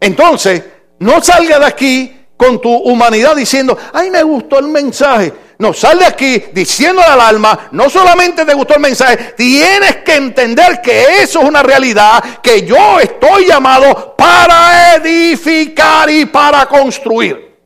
Entonces, 0.00 0.62
no 1.00 1.20
salga 1.20 1.58
de 1.58 1.66
aquí 1.66 2.26
con 2.36 2.60
tu 2.60 2.72
humanidad 2.72 3.34
diciendo, 3.34 3.76
ay, 3.92 4.08
me 4.08 4.22
gustó 4.22 4.60
el 4.60 4.68
mensaje. 4.68 5.32
No, 5.58 5.72
sal 5.72 5.98
de 5.98 6.04
aquí 6.04 6.44
diciendo 6.52 7.00
al 7.02 7.20
alma, 7.20 7.68
no 7.72 7.88
solamente 7.88 8.44
te 8.44 8.52
gustó 8.52 8.74
el 8.74 8.80
mensaje, 8.80 9.34
tienes 9.36 9.96
que 9.98 10.16
entender 10.16 10.82
que 10.82 11.22
eso 11.22 11.40
es 11.40 11.48
una 11.48 11.62
realidad, 11.62 12.22
que 12.42 12.62
yo 12.62 13.00
estoy 13.00 13.46
llamado 13.46 14.14
para 14.16 14.96
edificar 14.96 16.10
y 16.10 16.26
para 16.26 16.66
construir. 16.66 17.56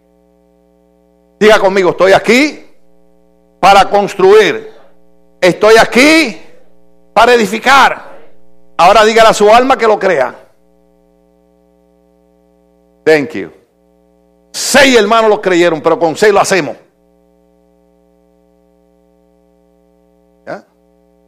Diga 1.41 1.59
conmigo, 1.59 1.91
estoy 1.91 2.13
aquí 2.13 2.65
para 3.59 3.89
construir. 3.89 4.73
Estoy 5.41 5.75
aquí 5.79 6.41
para 7.13 7.35
edificar. 7.35 8.11
Ahora 8.77 9.05
dígale 9.05 9.31
a 9.31 9.35
su 9.35 9.53
alma 9.53 9.77
que 9.77 9.87
lo 9.87 9.99
crea. 9.99 10.35
Thank 13.05 13.31
you. 13.33 13.51
Seis 14.53 14.97
hermanos 14.97 15.31
lo 15.31 15.41
creyeron, 15.41 15.81
pero 15.81 15.99
con 15.99 16.17
seis 16.17 16.33
lo 16.33 16.41
hacemos. 16.41 16.77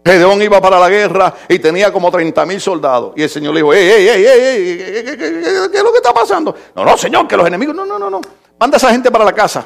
Gedeón 0.04 0.42
iba 0.42 0.60
para 0.60 0.80
la 0.80 0.88
guerra 0.88 1.32
y 1.48 1.58
tenía 1.58 1.92
como 1.92 2.10
30 2.10 2.44
mil 2.44 2.60
soldados. 2.60 3.12
Y 3.16 3.22
el 3.22 3.28
Señor 3.30 3.54
le 3.54 3.60
dijo, 3.60 3.72
ey, 3.72 3.88
ey, 3.88 4.08
ey, 4.08 4.26
ey, 4.26 5.16
¿qué, 5.16 5.78
es 5.78 5.82
lo 5.82 5.92
que 5.92 5.98
está 5.98 6.12
pasando? 6.12 6.54
No, 6.74 6.84
no, 6.84 6.96
Señor, 6.96 7.28
que 7.28 7.36
los 7.36 7.46
enemigos, 7.46 7.74
no, 7.74 7.86
no, 7.86 7.98
no, 7.98 8.10
no. 8.10 8.20
Manda 8.58 8.76
a 8.76 8.78
esa 8.78 8.90
gente 8.90 9.10
para 9.10 9.24
la 9.24 9.32
casa. 9.32 9.64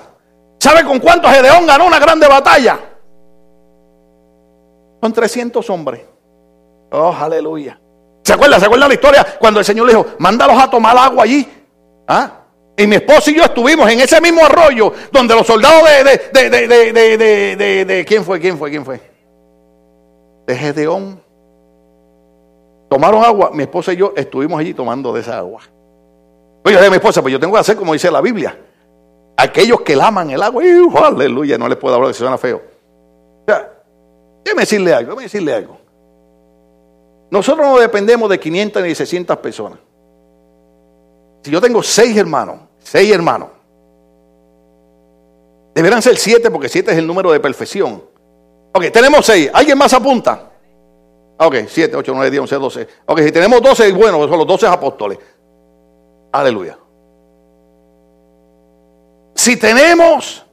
¿Sabe 0.58 0.84
con 0.84 0.98
cuántos 0.98 1.30
Gedeón 1.30 1.66
ganó 1.66 1.86
una 1.86 1.98
grande 1.98 2.26
batalla? 2.26 2.78
Son 5.02 5.12
300 5.12 5.70
hombres. 5.70 6.02
Oh, 6.90 7.14
aleluya. 7.18 7.80
¿Se 8.22 8.32
acuerda? 8.32 8.58
¿Se 8.60 8.66
acuerda 8.66 8.88
la 8.88 8.94
historia? 8.94 9.26
Cuando 9.38 9.60
el 9.60 9.66
Señor 9.66 9.86
le 9.86 9.92
dijo, 9.92 10.06
mándalos 10.18 10.58
a 10.58 10.68
tomar 10.68 10.96
agua 10.98 11.24
allí. 11.24 11.48
¿Ah? 12.08 12.42
Y 12.76 12.86
mi 12.86 12.96
esposo 12.96 13.30
y 13.30 13.36
yo 13.36 13.44
estuvimos 13.44 13.90
en 13.90 14.00
ese 14.00 14.20
mismo 14.20 14.44
arroyo 14.44 14.92
donde 15.10 15.34
los 15.34 15.46
soldados 15.46 15.82
de, 16.04 16.50
de, 16.50 16.50
de, 16.50 16.92
de, 16.92 17.56
de, 17.56 17.84
de 17.86 18.04
¿quién 18.04 18.22
fue? 18.22 18.38
¿Quién 18.38 18.58
fue? 18.58 18.70
¿Quién 18.70 18.84
fue? 18.84 19.15
De 20.46 20.56
Gedeón. 20.56 21.20
Tomaron 22.88 23.24
agua. 23.24 23.50
Mi 23.52 23.64
esposa 23.64 23.92
y 23.92 23.96
yo 23.96 24.12
estuvimos 24.16 24.60
allí 24.60 24.74
tomando 24.74 25.12
de 25.12 25.20
esa 25.20 25.38
agua. 25.38 25.62
Oye, 26.64 26.80
de 26.80 26.90
mi 26.90 26.96
esposa, 26.96 27.22
pues 27.22 27.32
yo 27.32 27.38
tengo 27.38 27.54
que 27.54 27.60
hacer 27.60 27.76
como 27.76 27.92
dice 27.92 28.10
la 28.10 28.20
Biblia. 28.20 28.58
Aquellos 29.36 29.82
que 29.82 29.94
laman 29.94 30.30
el 30.30 30.42
agua, 30.42 30.62
aleluya, 31.04 31.58
no 31.58 31.68
les 31.68 31.76
puedo 31.76 31.94
hablar, 31.94 32.10
que 32.10 32.14
suena 32.14 32.38
feo. 32.38 32.56
O 32.56 33.44
sea, 33.46 33.70
déjeme 34.44 34.62
decirle 34.62 34.94
algo, 34.94 35.10
déjeme 35.10 35.22
decirle 35.24 35.54
algo. 35.54 35.78
Nosotros 37.30 37.66
no 37.66 37.78
dependemos 37.78 38.30
de 38.30 38.40
500 38.40 38.82
ni 38.82 38.88
de 38.88 38.94
600 38.94 39.36
personas. 39.38 39.78
Si 41.42 41.50
yo 41.50 41.60
tengo 41.60 41.82
seis 41.82 42.16
hermanos, 42.16 42.56
seis 42.78 43.12
hermanos, 43.12 43.50
deberán 45.74 46.02
ser 46.02 46.16
siete 46.16 46.50
porque 46.50 46.68
siete 46.68 46.90
es 46.90 46.98
el 46.98 47.06
número 47.06 47.30
de 47.30 47.38
perfección. 47.38 48.02
Ok, 48.76 48.90
tenemos 48.92 49.24
seis. 49.24 49.50
¿Alguien 49.54 49.78
más 49.78 49.94
apunta? 49.94 50.50
Ok, 51.38 51.56
siete, 51.66 51.96
ocho, 51.96 52.12
nueve, 52.14 52.30
diez, 52.30 52.42
once, 52.42 52.56
doce. 52.56 52.86
Ok, 53.06 53.20
si 53.20 53.32
tenemos 53.32 53.62
doce, 53.62 53.90
bueno, 53.92 54.28
son 54.28 54.38
los 54.38 54.46
doce 54.46 54.66
apóstoles. 54.66 55.18
Aleluya. 56.30 56.78
Si 59.34 59.56
tenemos 59.56 60.44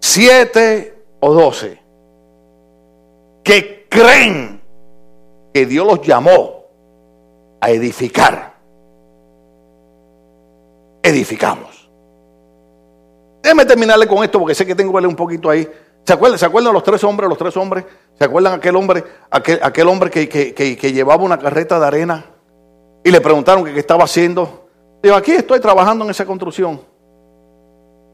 siete 0.00 0.94
o 1.20 1.32
doce 1.32 1.80
que 3.44 3.86
creen 3.88 4.60
que 5.52 5.66
Dios 5.66 5.86
los 5.86 6.02
llamó 6.02 6.64
a 7.60 7.70
edificar 7.70 8.54
edificamos. 11.02 11.88
Déjeme 13.42 13.64
terminarle 13.64 14.08
con 14.08 14.24
esto 14.24 14.40
porque 14.40 14.54
sé 14.54 14.66
que 14.66 14.74
tengo 14.74 14.90
que 14.90 14.94
verle 14.94 15.08
un 15.08 15.16
poquito 15.16 15.50
ahí. 15.50 15.70
¿Se 16.04 16.12
acuerdan, 16.12 16.38
¿Se 16.38 16.46
acuerdan 16.46 16.72
los 16.72 16.82
tres 16.82 17.02
hombres? 17.04 17.28
Los 17.28 17.38
tres 17.38 17.56
hombres. 17.56 17.84
¿Se 18.18 18.24
acuerdan 18.24 18.54
aquel 18.54 18.76
hombre, 18.76 19.04
aquel, 19.30 19.58
aquel 19.62 19.88
hombre 19.88 20.10
que, 20.10 20.28
que, 20.28 20.92
llevaba 20.92 21.22
una 21.22 21.38
carreta 21.38 21.80
de 21.80 21.86
arena? 21.86 22.24
Y 23.02 23.10
le 23.10 23.20
preguntaron 23.20 23.64
qué 23.64 23.78
estaba 23.78 24.04
haciendo. 24.04 24.68
Dijo, 25.02 25.14
aquí 25.14 25.32
estoy 25.32 25.60
trabajando 25.60 26.04
en 26.04 26.10
esa 26.10 26.24
construcción. 26.24 26.80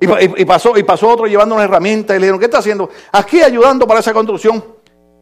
Y, 0.00 0.06
pasó, 0.46 0.78
y 0.78 0.82
pasó 0.82 1.08
otro 1.08 1.26
llevando 1.26 1.54
una 1.54 1.64
herramienta 1.64 2.14
y 2.14 2.18
le 2.18 2.26
dijeron, 2.26 2.38
¿qué 2.38 2.46
está 2.46 2.58
haciendo? 2.58 2.88
Aquí 3.12 3.42
ayudando 3.42 3.86
para 3.86 4.00
esa 4.00 4.14
construcción. 4.14 4.64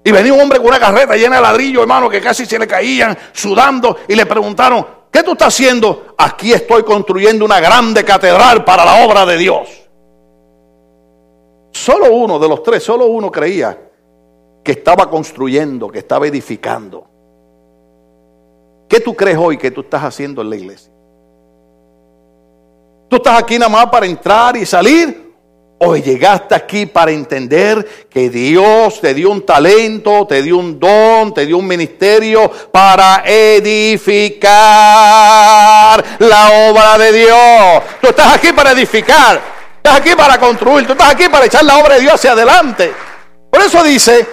Y 0.05 0.13
venía 0.13 0.33
un 0.33 0.41
hombre 0.41 0.59
con 0.59 0.69
una 0.69 0.79
carreta 0.79 1.17
llena 1.17 1.37
de 1.37 1.43
ladrillo, 1.43 1.83
hermano, 1.83 2.09
que 2.09 2.21
casi 2.21 2.47
se 2.47 2.59
le 2.59 2.67
caían, 2.67 3.19
sudando, 3.33 3.97
y 4.07 4.15
le 4.15 4.25
preguntaron, 4.25 4.87
¿Qué 5.11 5.23
tú 5.23 5.33
estás 5.33 5.49
haciendo? 5.49 6.15
Aquí 6.19 6.53
estoy 6.53 6.83
construyendo 6.83 7.45
una 7.45 7.61
grande 7.61 8.05
catedral 8.05 8.65
para 8.65 8.85
la 8.85 9.05
obra 9.05 9.25
de 9.25 9.39
Dios. 9.39 9.88
Solo 11.79 12.13
uno 12.13 12.41
de 12.41 12.49
los 12.49 12.63
tres, 12.63 12.83
solo 12.83 13.07
uno 13.07 13.31
creía 13.31 13.79
que 14.65 14.73
estaba 14.73 15.09
construyendo, 15.09 15.89
que 15.89 16.01
estaba 16.01 16.27
edificando. 16.27 17.07
¿Qué 18.89 18.99
tú 18.99 19.15
crees 19.15 19.39
hoy 19.39 19.57
que 19.57 19.71
tú 19.71 19.83
estás 19.83 20.03
haciendo 20.03 20.43
en 20.43 20.51
la 20.51 20.57
iglesia? 20.57 20.91
¿Tú 23.09 23.17
estás 23.17 23.41
aquí 23.41 23.61
nada 23.61 23.71
más 23.71 23.87
para 23.87 24.07
entrar 24.07 24.57
y 24.57 24.67
salir? 24.67 25.33
Hoy 25.79 26.03
llegaste 26.03 26.57
aquí 26.57 26.85
para 26.87 27.13
entender 27.13 27.87
que 28.11 28.29
Dios 28.29 29.01
te 29.01 29.15
dio 29.15 29.31
un 29.31 29.47
talento, 29.47 30.27
te 30.27 30.43
dio 30.43 30.59
un 30.59 30.81
don, 30.81 31.33
te 31.33 31.47
dio 31.47 31.59
un 31.59 31.67
ministerio 31.69 32.51
para 32.73 33.23
edificar 33.25 34.51
la 36.19 36.71
obra 36.71 36.99
de 36.99 37.13
Dios. 37.13 37.83
Tú 38.01 38.09
estás 38.09 38.35
aquí 38.35 38.53
para 38.53 38.73
edificar, 38.73 39.58
estás 39.79 39.99
aquí 39.99 40.15
para 40.17 40.39
construir, 40.39 40.87
tú 40.87 40.93
estás 40.93 41.13
aquí 41.13 41.29
para 41.29 41.47
echar 41.47 41.65
la 41.65 41.79
obra 41.79 41.95
de 41.95 42.03
Dios 42.03 42.15
hacia 42.15 42.33
adelante. 42.33 42.93
Por 43.51 43.63
eso 43.63 43.83
dice, 43.83 44.27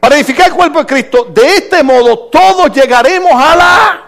para 0.00 0.16
edificar 0.16 0.48
el 0.48 0.54
cuerpo 0.54 0.80
de 0.80 0.86
Cristo, 0.86 1.24
de 1.24 1.56
este 1.56 1.82
modo 1.82 2.28
todos 2.28 2.70
llegaremos 2.72 3.32
a 3.32 3.56
la 3.56 4.04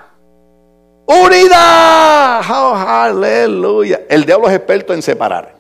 unidad. 1.07 2.41
Oh, 2.51 2.75
aleluya. 2.77 4.03
El 4.09 4.25
diablo 4.25 4.49
es 4.49 4.57
experto 4.57 4.93
en 4.93 5.03
separar. 5.03 5.55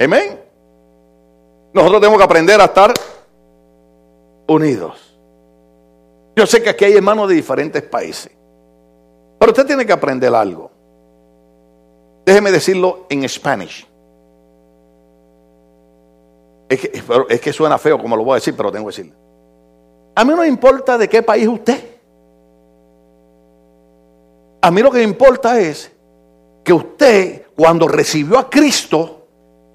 Amén. 0.00 0.40
Nosotros 1.72 2.00
tenemos 2.00 2.18
que 2.18 2.24
aprender 2.24 2.60
a 2.60 2.64
estar 2.64 2.92
unidos. 4.48 5.18
Yo 6.34 6.46
sé 6.46 6.62
que 6.62 6.70
aquí 6.70 6.84
hay 6.84 6.94
hermanos 6.94 7.28
de 7.28 7.34
diferentes 7.34 7.82
países. 7.82 8.32
Pero 9.38 9.52
usted 9.52 9.66
tiene 9.66 9.86
que 9.86 9.92
aprender 9.92 10.34
algo. 10.34 10.70
Déjeme 12.26 12.50
decirlo 12.50 13.06
en 13.08 13.26
Spanish. 13.28 13.86
Es 16.68 17.40
que, 17.40 17.52
suena 17.52 17.78
feo 17.78 18.00
como 18.00 18.16
lo 18.16 18.24
voy 18.24 18.32
a 18.32 18.34
decir, 18.36 18.54
pero 18.56 18.72
tengo 18.72 18.86
que 18.86 18.96
decirlo. 18.96 19.16
A 20.16 20.24
mí 20.24 20.30
no 20.32 20.38
me 20.38 20.48
importa 20.48 20.98
de 20.98 21.08
qué 21.08 21.22
país 21.22 21.46
usted. 21.46 21.98
A 24.60 24.70
mí 24.72 24.82
lo 24.82 24.90
que 24.90 25.02
importa 25.02 25.60
es 25.60 25.92
que 26.64 26.72
usted, 26.72 27.46
cuando 27.54 27.86
recibió 27.86 28.40
a 28.40 28.50
Cristo, 28.50 29.28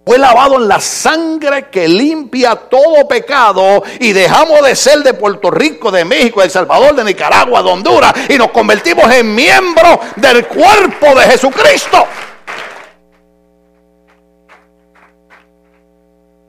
fue 0.06 0.18
lavado 0.18 0.58
en 0.58 0.68
la 0.68 0.82
sangre 0.82 1.70
que 1.70 1.88
limpia 1.88 2.56
todo 2.56 3.08
pecado 3.08 3.82
y 4.02 4.12
dejamos 4.12 4.62
de 4.64 4.76
ser 4.76 5.04
de 5.04 5.14
Puerto 5.14 5.50
Rico, 5.52 5.90
de 5.90 6.04
México, 6.04 6.42
de 6.42 6.48
El 6.48 6.52
Salvador, 6.52 6.96
de 6.96 7.06
Nicaragua, 7.06 7.64
de 7.64 7.70
Honduras 7.70 8.14
y 8.28 8.38
nos 8.38 8.52
convertimos 8.52 9.10
en 9.14 9.34
miembros 9.34 10.00
del 10.18 10.46
cuerpo 10.48 11.18
de 11.18 11.28
Jesucristo. 11.28 12.06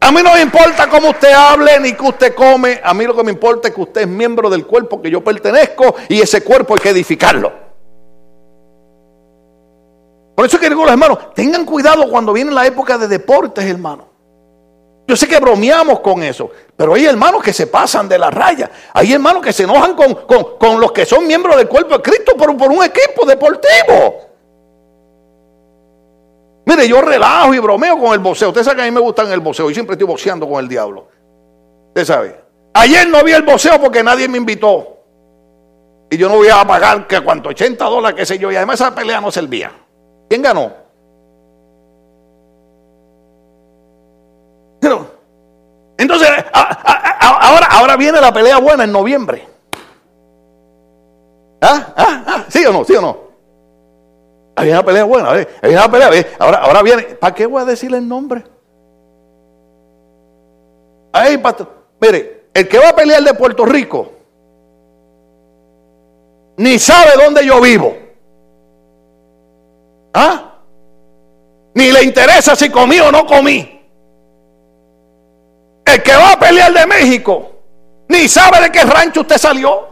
A 0.02 0.10
mí 0.10 0.20
no 0.20 0.32
me 0.32 0.40
importa 0.40 0.88
cómo 0.88 1.10
usted 1.10 1.30
hable 1.30 1.78
ni 1.78 1.92
que 1.92 2.02
usted 2.02 2.34
come, 2.34 2.80
a 2.82 2.92
mí 2.92 3.04
lo 3.06 3.14
que 3.14 3.22
me 3.22 3.30
importa 3.30 3.68
es 3.68 3.74
que 3.74 3.82
usted 3.82 4.00
es 4.00 4.08
miembro 4.08 4.50
del 4.50 4.66
cuerpo 4.66 5.00
que 5.00 5.08
yo 5.08 5.22
pertenezco 5.22 5.94
y 6.08 6.20
ese 6.20 6.42
cuerpo 6.42 6.74
hay 6.74 6.80
que 6.80 6.88
edificarlo. 6.88 7.52
Por 10.34 10.44
eso 10.44 10.58
que 10.58 10.68
digo, 10.68 10.88
hermanos, 10.88 11.32
tengan 11.36 11.64
cuidado 11.64 12.10
cuando 12.10 12.32
viene 12.32 12.50
la 12.50 12.66
época 12.66 12.98
de 12.98 13.06
deportes, 13.06 13.64
hermano. 13.64 14.08
Yo 15.06 15.14
sé 15.14 15.28
que 15.28 15.38
bromeamos 15.38 16.00
con 16.00 16.20
eso, 16.24 16.50
pero 16.76 16.94
hay 16.94 17.06
hermanos 17.06 17.40
que 17.40 17.52
se 17.52 17.68
pasan 17.68 18.08
de 18.08 18.18
la 18.18 18.28
raya. 18.28 18.72
Hay 18.94 19.12
hermanos 19.12 19.40
que 19.40 19.52
se 19.52 19.62
enojan 19.62 19.94
con, 19.94 20.80
los 20.80 20.90
que 20.90 21.06
son 21.06 21.28
miembros 21.28 21.56
del 21.56 21.68
cuerpo 21.68 21.98
de 21.98 22.02
Cristo 22.02 22.36
por, 22.36 22.56
por 22.56 22.72
un 22.72 22.82
equipo 22.82 23.24
deportivo. 23.24 24.31
Mire, 26.74 26.88
yo 26.88 27.02
relajo 27.02 27.52
y 27.52 27.58
bromeo 27.58 27.98
con 27.98 28.14
el 28.14 28.20
boxeo. 28.20 28.48
Usted 28.48 28.62
sabe 28.62 28.76
que 28.76 28.82
a 28.82 28.84
mí 28.86 28.90
me 28.90 29.00
gusta 29.00 29.22
el 29.30 29.40
boxeo. 29.40 29.68
Yo 29.68 29.74
siempre 29.74 29.92
estoy 29.92 30.06
boxeando 30.06 30.48
con 30.48 30.58
el 30.58 30.68
diablo. 30.68 31.06
Usted 31.88 32.04
sabe. 32.06 32.40
Ayer 32.72 33.06
no 33.08 33.22
vi 33.22 33.32
el 33.32 33.42
boxeo 33.42 33.78
porque 33.78 34.02
nadie 34.02 34.26
me 34.26 34.38
invitó. 34.38 35.04
Y 36.10 36.16
yo 36.16 36.30
no 36.30 36.36
voy 36.36 36.48
a 36.48 36.66
pagar 36.66 37.06
que 37.06 37.20
cuánto, 37.20 37.50
80 37.50 37.84
dólares, 37.84 38.16
qué 38.18 38.24
sé 38.24 38.38
yo. 38.38 38.50
Y 38.50 38.56
además 38.56 38.80
esa 38.80 38.94
pelea 38.94 39.20
no 39.20 39.30
servía. 39.30 39.70
¿Quién 40.30 40.40
ganó? 40.40 40.72
Entonces, 45.98 46.30
ahora, 46.52 47.66
ahora 47.70 47.96
viene 47.96 48.18
la 48.18 48.32
pelea 48.32 48.58
buena 48.58 48.84
en 48.84 48.92
noviembre. 48.92 49.46
¿Ah? 51.60 51.92
¿Ah? 51.96 52.24
¿Ah? 52.26 52.44
¿Sí 52.48 52.64
o 52.64 52.72
no? 52.72 52.82
¿Sí 52.84 52.94
o 52.94 53.00
no? 53.02 53.31
Había 54.54 54.74
una 54.74 54.84
pelea 54.84 55.04
buena, 55.04 55.30
había 55.30 55.78
una 55.78 55.90
pelea. 55.90 56.26
Ahora, 56.38 56.58
ahora 56.58 56.82
viene. 56.82 57.02
¿Para 57.02 57.34
qué 57.34 57.46
voy 57.46 57.62
a 57.62 57.64
decirle 57.64 57.98
el 57.98 58.08
nombre? 58.08 58.44
Ahí, 61.12 61.38
pastor. 61.38 61.68
Mire, 62.00 62.46
el 62.52 62.68
que 62.68 62.78
va 62.78 62.90
a 62.90 62.96
pelear 62.96 63.22
de 63.22 63.34
Puerto 63.34 63.64
Rico 63.64 64.12
ni 66.56 66.78
sabe 66.78 67.12
dónde 67.22 67.46
yo 67.46 67.60
vivo. 67.60 67.96
¿Ah? 70.14 70.58
Ni 71.74 71.90
le 71.90 72.02
interesa 72.04 72.54
si 72.54 72.70
comí 72.70 73.00
o 73.00 73.10
no 73.10 73.26
comí. 73.26 73.80
El 75.84 76.02
que 76.02 76.14
va 76.14 76.32
a 76.32 76.38
pelear 76.38 76.72
de 76.72 76.86
México 76.86 77.52
ni 78.08 78.28
sabe 78.28 78.60
de 78.60 78.70
qué 78.70 78.84
rancho 78.84 79.22
usted 79.22 79.38
salió. 79.38 79.88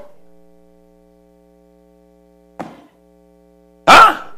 ¿Ah? 3.87 4.33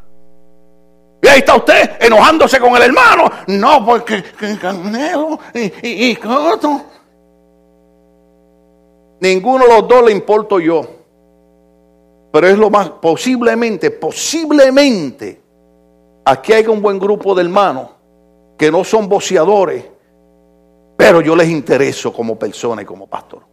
Y 1.20 1.21
ahí 1.32 1.38
está 1.40 1.56
usted 1.56 1.96
enojándose 2.00 2.60
con 2.60 2.76
el 2.76 2.82
hermano. 2.82 3.30
No, 3.48 3.84
porque 3.84 4.22
Canelo 4.60 5.38
y, 5.54 6.10
y 6.10 6.18
Ninguno 9.20 9.64
de 9.64 9.70
los 9.70 9.88
dos 9.88 10.04
le 10.04 10.12
importo 10.12 10.58
yo. 10.58 10.86
Pero 12.32 12.48
es 12.48 12.58
lo 12.58 12.70
más, 12.70 12.88
posiblemente, 12.90 13.90
posiblemente, 13.90 15.40
aquí 16.24 16.52
hay 16.52 16.66
un 16.66 16.80
buen 16.80 16.98
grupo 16.98 17.34
de 17.34 17.42
hermanos 17.42 17.90
que 18.56 18.70
no 18.70 18.82
son 18.84 19.08
boceadores, 19.08 19.84
pero 20.96 21.20
yo 21.20 21.36
les 21.36 21.48
intereso 21.48 22.12
como 22.12 22.38
persona 22.38 22.82
y 22.82 22.84
como 22.84 23.06
pastor. 23.06 23.51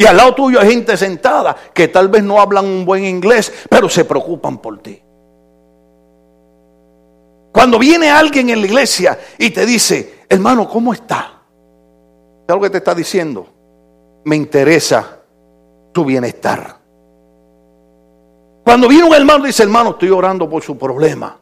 Y 0.00 0.06
al 0.06 0.16
lado 0.16 0.34
tuyo 0.34 0.58
hay 0.58 0.70
gente 0.70 0.96
sentada 0.96 1.54
que 1.74 1.88
tal 1.88 2.08
vez 2.08 2.24
no 2.24 2.40
hablan 2.40 2.64
un 2.64 2.86
buen 2.86 3.04
inglés, 3.04 3.52
pero 3.68 3.86
se 3.86 4.06
preocupan 4.06 4.56
por 4.56 4.78
ti. 4.78 4.98
Cuando 7.52 7.78
viene 7.78 8.08
alguien 8.08 8.48
en 8.48 8.62
la 8.62 8.66
iglesia 8.66 9.18
y 9.36 9.50
te 9.50 9.66
dice, 9.66 10.20
hermano, 10.26 10.66
¿cómo 10.66 10.94
está? 10.94 11.42
¿Sabes 12.46 12.48
lo 12.48 12.60
que 12.62 12.70
te 12.70 12.78
está 12.78 12.94
diciendo? 12.94 13.46
Me 14.24 14.36
interesa 14.36 15.18
tu 15.92 16.06
bienestar. 16.06 16.78
Cuando 18.64 18.88
viene 18.88 19.04
un 19.04 19.14
hermano 19.14 19.44
y 19.44 19.48
dice, 19.48 19.64
hermano, 19.64 19.90
estoy 19.90 20.08
orando 20.08 20.48
por 20.48 20.62
su 20.62 20.78
problema. 20.78 21.38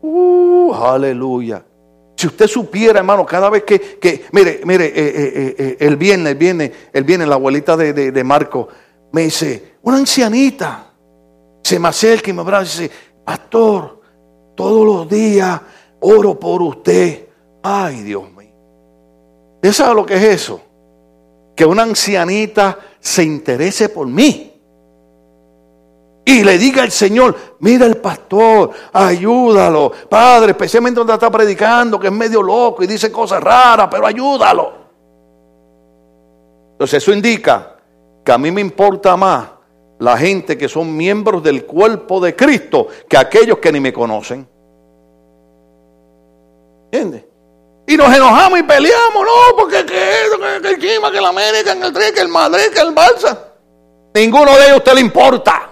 Uh, 0.00 0.72
aleluya. 0.72 1.60
Si 2.16 2.26
usted 2.26 2.46
supiera, 2.46 3.00
hermano, 3.00 3.26
cada 3.26 3.50
vez 3.50 3.64
que, 3.64 4.24
mire, 4.32 4.60
mire, 4.64 4.86
eh, 4.86 4.92
eh, 4.96 5.54
eh, 5.58 5.76
el 5.80 5.96
viernes, 5.96 6.32
el 6.32 6.38
viernes, 6.38 6.72
el 6.92 7.04
viernes, 7.04 7.28
la 7.28 7.34
abuelita 7.34 7.76
de, 7.76 7.92
de, 7.92 8.24
Marco 8.24 8.68
me 9.12 9.22
dice, 9.24 9.74
una 9.82 9.98
ancianita, 9.98 10.94
se 11.62 11.78
me 11.78 11.88
acerca 11.88 12.30
y 12.30 12.32
me 12.32 12.40
abraza 12.40 12.64
y 12.64 12.82
dice, 12.84 12.94
pastor, 13.22 14.00
todos 14.54 14.86
los 14.86 15.08
días 15.08 15.60
oro 16.00 16.40
por 16.40 16.62
usted. 16.62 17.28
Ay, 17.62 18.02
Dios 18.02 18.32
mío. 18.32 18.54
¿Usted 19.56 19.72
sabe 19.72 19.94
lo 19.94 20.06
que 20.06 20.14
es 20.14 20.22
eso? 20.22 20.62
Que 21.54 21.66
una 21.66 21.82
ancianita 21.82 22.78
se 22.98 23.24
interese 23.24 23.90
por 23.90 24.06
mí 24.06 24.55
y 26.28 26.42
le 26.42 26.58
diga 26.58 26.82
al 26.82 26.90
Señor, 26.90 27.36
mira 27.60 27.86
el 27.86 27.98
pastor, 27.98 28.72
ayúdalo, 28.92 29.92
Padre, 30.10 30.50
especialmente 30.50 30.98
donde 30.98 31.12
está 31.12 31.30
predicando, 31.30 32.00
que 32.00 32.08
es 32.08 32.12
medio 32.12 32.42
loco 32.42 32.82
y 32.82 32.88
dice 32.88 33.12
cosas 33.12 33.40
raras, 33.40 33.86
pero 33.88 34.04
ayúdalo. 34.04 34.72
Entonces 36.72 37.00
eso 37.00 37.12
indica 37.12 37.76
que 38.24 38.32
a 38.32 38.38
mí 38.38 38.50
me 38.50 38.60
importa 38.60 39.16
más 39.16 39.46
la 40.00 40.18
gente 40.18 40.58
que 40.58 40.68
son 40.68 40.96
miembros 40.96 41.44
del 41.44 41.64
cuerpo 41.64 42.18
de 42.18 42.34
Cristo 42.34 42.88
que 43.08 43.16
aquellos 43.16 43.58
que 43.58 43.70
ni 43.70 43.78
me 43.78 43.92
conocen. 43.92 44.48
¿Entiendes? 46.90 47.24
Y 47.86 47.96
nos 47.96 48.12
enojamos 48.12 48.58
y 48.58 48.64
peleamos, 48.64 49.24
no, 49.24 49.56
porque 49.56 49.86
que, 49.86 49.94
que, 49.94 50.60
que 50.60 50.68
el 50.70 50.78
clima, 50.78 51.12
que 51.12 51.20
la 51.20 51.28
América, 51.28 51.76
que 51.76 51.86
el 51.86 51.92
Tri, 51.92 52.12
que 52.12 52.20
el 52.20 52.28
Madrid, 52.28 52.72
que 52.74 52.80
el 52.80 52.92
Barça. 52.92 53.38
Ninguno 54.12 54.56
de 54.56 54.64
ellos 54.64 54.78
usted 54.78 54.94
le 54.94 55.02
importa 55.02 55.65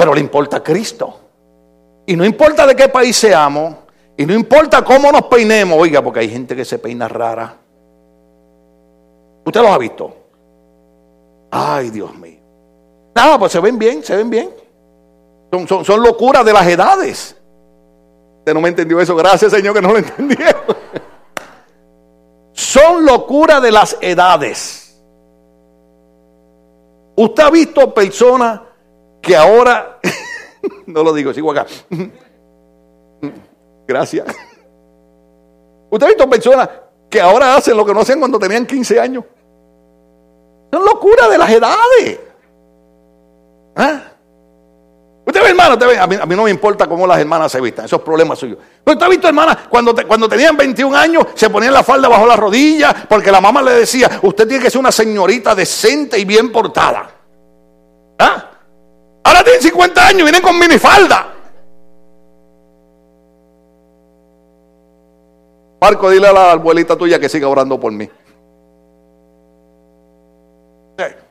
pero 0.00 0.14
le 0.14 0.20
importa 0.22 0.62
Cristo. 0.62 1.14
Y 2.06 2.16
no 2.16 2.24
importa 2.24 2.66
de 2.66 2.74
qué 2.74 2.88
país 2.88 3.14
seamos, 3.14 3.74
y 4.16 4.24
no 4.24 4.32
importa 4.32 4.82
cómo 4.82 5.12
nos 5.12 5.26
peinemos, 5.26 5.78
oiga, 5.78 6.00
porque 6.00 6.20
hay 6.20 6.30
gente 6.30 6.56
que 6.56 6.64
se 6.64 6.78
peina 6.78 7.06
rara. 7.06 7.54
¿Usted 9.44 9.60
los 9.60 9.70
ha 9.70 9.76
visto? 9.76 10.16
Ay, 11.50 11.90
Dios 11.90 12.16
mío. 12.16 12.38
Nada, 13.14 13.38
pues 13.38 13.52
se 13.52 13.60
ven 13.60 13.78
bien, 13.78 14.02
se 14.02 14.16
ven 14.16 14.30
bien. 14.30 14.48
Son, 15.68 15.84
son, 15.84 16.02
locuras 16.02 16.46
de 16.46 16.52
las 16.54 16.66
edades. 16.66 17.36
Usted 18.38 18.54
no 18.54 18.62
me 18.62 18.70
entendió 18.70 19.02
eso, 19.02 19.14
gracias 19.14 19.52
Señor 19.52 19.74
que 19.74 19.82
no 19.82 19.92
lo 19.92 19.98
entendieron. 19.98 20.62
son 22.54 23.04
locuras 23.04 23.60
de 23.60 23.70
las 23.70 23.98
edades. 24.00 24.98
Usted 27.16 27.42
ha 27.42 27.50
visto 27.50 27.92
personas 27.92 28.60
que 29.20 29.36
ahora, 29.36 29.98
no 30.86 31.02
lo 31.02 31.12
digo, 31.12 31.32
sigo 31.32 31.50
acá. 31.50 31.66
Gracias. 33.86 34.26
Usted 35.90 36.06
ha 36.06 36.08
visto 36.08 36.30
personas 36.30 36.68
que 37.08 37.20
ahora 37.20 37.56
hacen 37.56 37.76
lo 37.76 37.84
que 37.84 37.92
no 37.92 38.00
hacían 38.00 38.20
cuando 38.20 38.38
tenían 38.38 38.64
15 38.64 39.00
años. 39.00 39.24
Son 40.72 40.84
locuras 40.84 41.28
de 41.28 41.38
las 41.38 41.50
edades. 41.50 42.20
¿Ah? 43.74 44.02
Usted 45.26 45.42
ve, 45.42 45.50
hermano, 45.50 45.76
a, 46.00 46.06
mí, 46.26 46.36
no 46.36 46.44
me 46.44 46.50
importa 46.50 46.88
cómo 46.88 47.06
las 47.06 47.18
hermanas 47.18 47.52
se 47.52 47.60
vistan, 47.60 47.84
esos 47.84 48.00
problemas 48.02 48.38
suyos. 48.38 48.58
Pero 48.82 48.94
usted 48.94 49.06
ha 49.06 49.08
visto, 49.08 49.28
hermanas, 49.28 49.58
cuando, 49.68 49.94
cuando 50.06 50.28
tenían 50.28 50.56
21 50.56 50.96
años, 50.96 51.24
se 51.34 51.50
ponían 51.50 51.72
la 51.72 51.82
falda 51.82 52.08
bajo 52.08 52.26
la 52.26 52.36
rodilla, 52.36 53.06
porque 53.08 53.30
la 53.30 53.40
mamá 53.40 53.62
le 53.62 53.72
decía, 53.72 54.20
usted 54.22 54.48
tiene 54.48 54.62
que 54.62 54.70
ser 54.70 54.80
una 54.80 54.90
señorita 54.90 55.54
decente 55.54 56.18
y 56.18 56.24
bien 56.24 56.50
portada. 56.50 57.10
¿Ah? 58.18 58.49
Ahora 59.24 59.44
tienen 59.44 59.62
50 59.62 60.06
años, 60.06 60.22
vienen 60.22 60.42
con 60.42 60.58
minifalda. 60.58 61.34
Marco, 65.80 66.10
dile 66.10 66.28
a 66.28 66.32
la 66.32 66.52
abuelita 66.52 66.96
tuya 66.96 67.18
que 67.18 67.28
siga 67.28 67.48
orando 67.48 67.80
por 67.80 67.92
mí. 67.92 68.08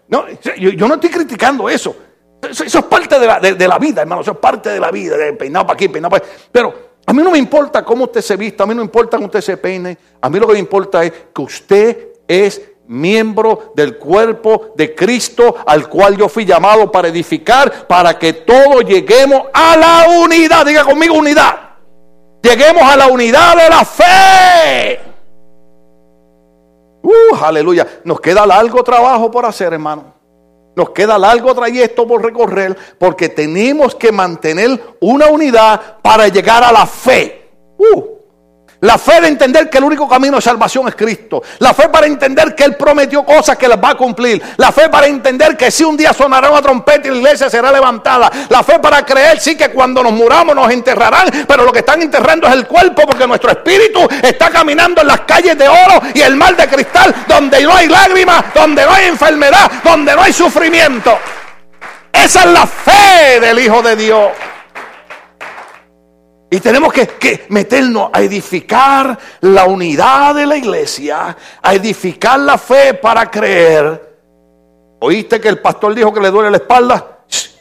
No, 0.07 0.25
yo, 0.57 0.87
no 0.87 0.95
estoy 0.95 1.09
criticando 1.11 1.69
eso. 1.69 1.95
Eso, 2.41 2.63
es 2.63 2.75
parte 2.85 3.19
de 3.19 3.67
la, 3.67 3.77
vida, 3.77 4.01
hermano. 4.01 4.21
Eso 4.21 4.31
es 4.31 4.37
parte 4.37 4.69
de 4.69 4.79
la 4.79 4.89
vida. 4.89 5.15
De 5.17 5.33
peinado 5.33 5.67
para 5.67 5.75
aquí, 5.75 5.87
peinado 5.87 6.09
para 6.09 6.25
aquí. 6.25 6.35
Pero 6.51 6.73
a 7.05 7.13
mí 7.13 7.21
no 7.21 7.29
me 7.29 7.37
importa 7.37 7.85
cómo 7.85 8.05
usted 8.05 8.21
se 8.21 8.35
vista. 8.35 8.63
A 8.63 8.65
mí 8.65 8.73
no 8.73 8.81
me 8.81 8.85
importa 8.85 9.17
cómo 9.17 9.27
usted 9.27 9.41
se 9.41 9.57
peine. 9.57 9.97
A 10.19 10.29
mí 10.29 10.39
lo 10.39 10.47
que 10.47 10.53
me 10.53 10.59
importa 10.59 11.03
es 11.03 11.13
que 11.33 11.41
usted 11.41 12.07
es 12.27 12.59
miembro 12.89 13.71
del 13.75 13.97
cuerpo 13.97 14.73
de 14.75 14.95
Cristo 14.95 15.55
al 15.65 15.87
cual 15.87 16.17
yo 16.17 16.27
fui 16.27 16.43
llamado 16.43 16.91
para 16.91 17.07
edificar, 17.07 17.87
para 17.87 18.17
que 18.17 18.33
todos 18.33 18.83
lleguemos 18.83 19.43
a 19.53 19.77
la 19.77 20.19
unidad. 20.19 20.65
Diga 20.65 20.83
conmigo 20.83 21.15
unidad. 21.15 21.55
Lleguemos 22.41 22.83
a 22.83 22.97
la 22.97 23.07
unidad 23.07 23.55
de 23.55 23.69
la 23.69 23.85
fe. 23.85 24.99
Uh, 27.03 27.35
aleluya. 27.41 27.87
Nos 28.03 28.19
queda 28.19 28.45
largo 28.45 28.83
trabajo 28.83 29.29
por 29.29 29.45
hacer, 29.45 29.73
hermano. 29.73 30.13
Nos 30.75 30.89
queda 30.91 31.17
largo 31.17 31.53
trayecto 31.53 32.07
por 32.07 32.23
recorrer 32.23 32.75
porque 32.97 33.29
tenemos 33.29 33.95
que 33.95 34.11
mantener 34.11 34.95
una 34.99 35.27
unidad 35.27 35.97
para 36.01 36.27
llegar 36.27 36.63
a 36.63 36.71
la 36.71 36.85
fe. 36.85 37.49
Uh, 37.77 38.18
la 38.81 38.97
fe 38.97 39.19
de 39.19 39.27
entender 39.27 39.69
que 39.69 39.77
el 39.77 39.83
único 39.83 40.07
camino 40.07 40.37
de 40.37 40.41
salvación 40.41 40.87
es 40.87 40.95
Cristo. 40.95 41.43
La 41.59 41.73
fe 41.73 41.89
para 41.89 42.07
entender 42.07 42.55
que 42.55 42.63
Él 42.63 42.77
prometió 42.77 43.25
cosas 43.25 43.57
que 43.57 43.67
las 43.67 43.77
va 43.77 43.89
a 43.89 43.95
cumplir. 43.95 44.41
La 44.55 44.71
fe 44.71 44.87
para 44.87 45.07
entender 45.07 45.57
que 45.57 45.69
si 45.69 45.83
un 45.83 45.97
día 45.97 46.13
sonará 46.13 46.49
una 46.49 46.61
trompeta 46.61 47.07
y 47.07 47.11
la 47.11 47.17
iglesia 47.17 47.49
será 47.49 47.73
levantada. 47.73 48.31
La 48.47 48.63
fe 48.63 48.79
para 48.79 49.05
creer, 49.05 49.39
sí, 49.41 49.57
que 49.57 49.69
cuando 49.69 50.01
nos 50.01 50.13
muramos 50.13 50.55
nos 50.55 50.71
enterrarán. 50.71 51.45
Pero 51.45 51.65
lo 51.65 51.73
que 51.73 51.79
están 51.79 52.01
enterrando 52.01 52.47
es 52.47 52.53
el 52.53 52.67
cuerpo 52.67 53.03
porque 53.05 53.27
nuestro 53.27 53.51
espíritu 53.51 54.07
está 54.21 54.49
caminando 54.49 55.01
en 55.01 55.07
las 55.07 55.21
calles 55.21 55.57
de 55.57 55.67
oro 55.67 56.01
y 56.13 56.21
el 56.21 56.37
mar 56.37 56.55
de 56.55 56.67
cristal 56.67 57.13
donde 57.27 57.61
no 57.63 57.75
hay 57.75 57.87
lágrimas, 57.87 58.45
donde 58.53 58.85
no 58.85 58.93
hay 58.93 59.07
enfermedad, 59.07 59.69
donde 59.83 60.15
no 60.15 60.21
hay 60.21 60.31
sufrimiento. 60.31 61.19
Esa 62.13 62.43
es 62.43 62.51
la 62.51 62.65
fe 62.65 63.41
del 63.41 63.59
Hijo 63.59 63.81
de 63.81 63.95
Dios. 63.97 64.29
Y 66.51 66.59
tenemos 66.59 66.91
que, 66.91 67.07
que, 67.07 67.45
meternos 67.49 68.09
a 68.11 68.21
edificar 68.21 69.17
la 69.41 69.65
unidad 69.65 70.33
de 70.33 70.47
la 70.47 70.57
iglesia, 70.57 71.37
a 71.61 71.73
edificar 71.73 72.39
la 72.39 72.57
fe 72.57 72.95
para 72.95 73.29
creer. 73.29 74.17
¿Oíste 74.99 75.39
que 75.39 75.47
el 75.47 75.59
pastor 75.59 75.93
dijo 75.93 76.11
que 76.13 76.19
le 76.19 76.31
duele 76.31 76.49
la 76.49 76.57
espalda? 76.57 77.15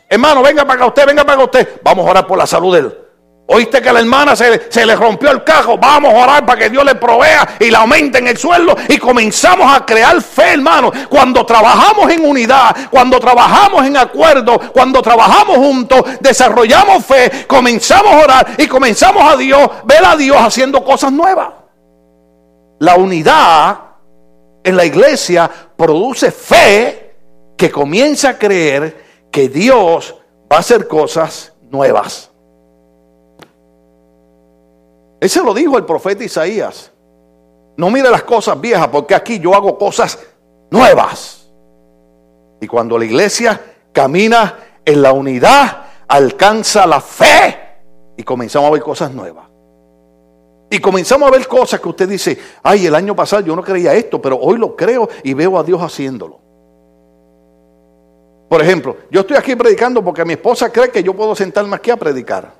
hermano, 0.09 0.43
venga 0.43 0.65
para 0.65 0.75
acá 0.75 0.87
usted, 0.87 1.07
venga 1.07 1.23
para 1.23 1.35
acá 1.35 1.45
usted. 1.45 1.81
Vamos 1.83 2.07
a 2.07 2.11
orar 2.11 2.27
por 2.27 2.39
la 2.39 2.47
salud 2.47 2.75
de 2.75 2.81
él. 2.81 3.08
Oíste 3.51 3.81
que 3.81 3.91
la 3.91 4.01
hermana 4.01 4.37
se, 4.37 4.71
se, 4.71 4.85
le 4.85 4.95
rompió 4.95 5.31
el 5.31 5.43
cajo. 5.43 5.79
Vamos 5.79 6.13
a 6.13 6.19
orar 6.19 6.45
para 6.45 6.59
que 6.61 6.69
Dios 6.69 6.85
le 6.85 6.95
provea 6.97 7.57
y 7.59 7.71
le 7.71 7.77
aumente 7.79 8.19
en 8.19 8.29
el 8.29 8.37
sueldo. 8.37 8.77
Y 8.89 8.99
comenzamos 8.99 9.75
a 9.75 9.87
crear 9.87 10.21
fe, 10.21 10.53
hermano. 10.53 10.93
Cuando 11.09 11.47
trabajamos 11.47 12.11
en 12.11 12.27
unidad, 12.27 12.77
cuando 12.91 13.19
trabajamos 13.19 13.87
en 13.87 13.97
acuerdo, 13.97 14.61
cuando 14.71 15.01
trabajamos 15.01 15.57
juntos, 15.57 16.03
desarrollamos 16.21 17.07
fe, 17.07 17.47
comenzamos 17.47 18.13
a 18.13 18.19
orar 18.19 18.47
y 18.59 18.67
comenzamos 18.67 19.33
a 19.33 19.35
Dios, 19.35 19.67
ver 19.85 20.05
a 20.05 20.15
Dios 20.15 20.37
haciendo 20.39 20.85
cosas 20.85 21.11
nuevas. 21.11 21.49
La 22.81 22.97
unidad 22.97 23.79
en 24.63 24.77
la 24.77 24.85
iglesia 24.85 25.51
produce 25.75 26.31
fe 26.33 27.17
que 27.57 27.71
comienza 27.71 28.29
a 28.29 28.39
creer 28.39 29.05
que 29.33 29.49
Dios 29.49 30.17
va 30.53 30.57
a 30.57 30.61
hacer 30.61 30.87
cosas 30.87 31.55
nuevas. 31.71 32.28
Ese 35.21 35.43
lo 35.43 35.53
dijo 35.53 35.77
el 35.77 35.85
profeta 35.85 36.25
Isaías. 36.25 36.93
No 37.77 37.91
mire 37.91 38.11
las 38.11 38.25
cosas 38.25 38.61
viejas, 38.61 38.89
porque 38.89 39.15
aquí 39.15 39.39
yo 39.39 39.55
hago 39.55 39.79
cosas 39.79 40.19
nuevas. 40.71 41.49
Y 42.61 42.67
cuando 42.67 42.99
la 42.99 43.05
iglesia 43.05 43.61
camina 43.93 44.59
en 44.85 45.03
la 45.03 45.13
unidad, 45.13 45.85
alcanza 46.09 46.87
la 46.87 47.01
fe 47.01 47.57
y 48.17 48.23
comenzamos 48.25 48.69
a 48.69 48.73
ver 48.73 48.83
cosas 48.83 49.13
nuevas. 49.13 49.47
Y 50.71 50.81
comenzamos 50.81 51.29
a 51.29 51.31
ver 51.31 51.47
cosas 51.47 51.81
que 51.81 51.89
usted 51.89 52.09
dice, 52.09 52.39
ay, 52.63 52.87
el 52.87 52.95
año 52.95 53.17
pasado 53.17 53.43
yo 53.43 53.57
no 53.57 53.63
creía 53.63 53.95
esto, 53.95 54.21
pero 54.21 54.39
hoy 54.39 54.59
lo 54.59 54.77
creo 54.77 55.09
y 55.23 55.33
veo 55.35 55.59
a 55.59 55.63
Dios 55.63 55.81
haciéndolo. 55.81 56.41
Por 58.49 58.63
ejemplo, 58.63 58.97
yo 59.11 59.21
estoy 59.21 59.37
aquí 59.37 59.55
predicando 59.57 60.03
porque 60.03 60.25
mi 60.25 60.33
esposa 60.33 60.71
cree 60.71 60.91
que 60.91 61.03
yo 61.03 61.15
puedo 61.15 61.35
sentarme 61.35 61.77
aquí 61.77 61.91
a 61.91 61.97
predicar. 61.97 62.58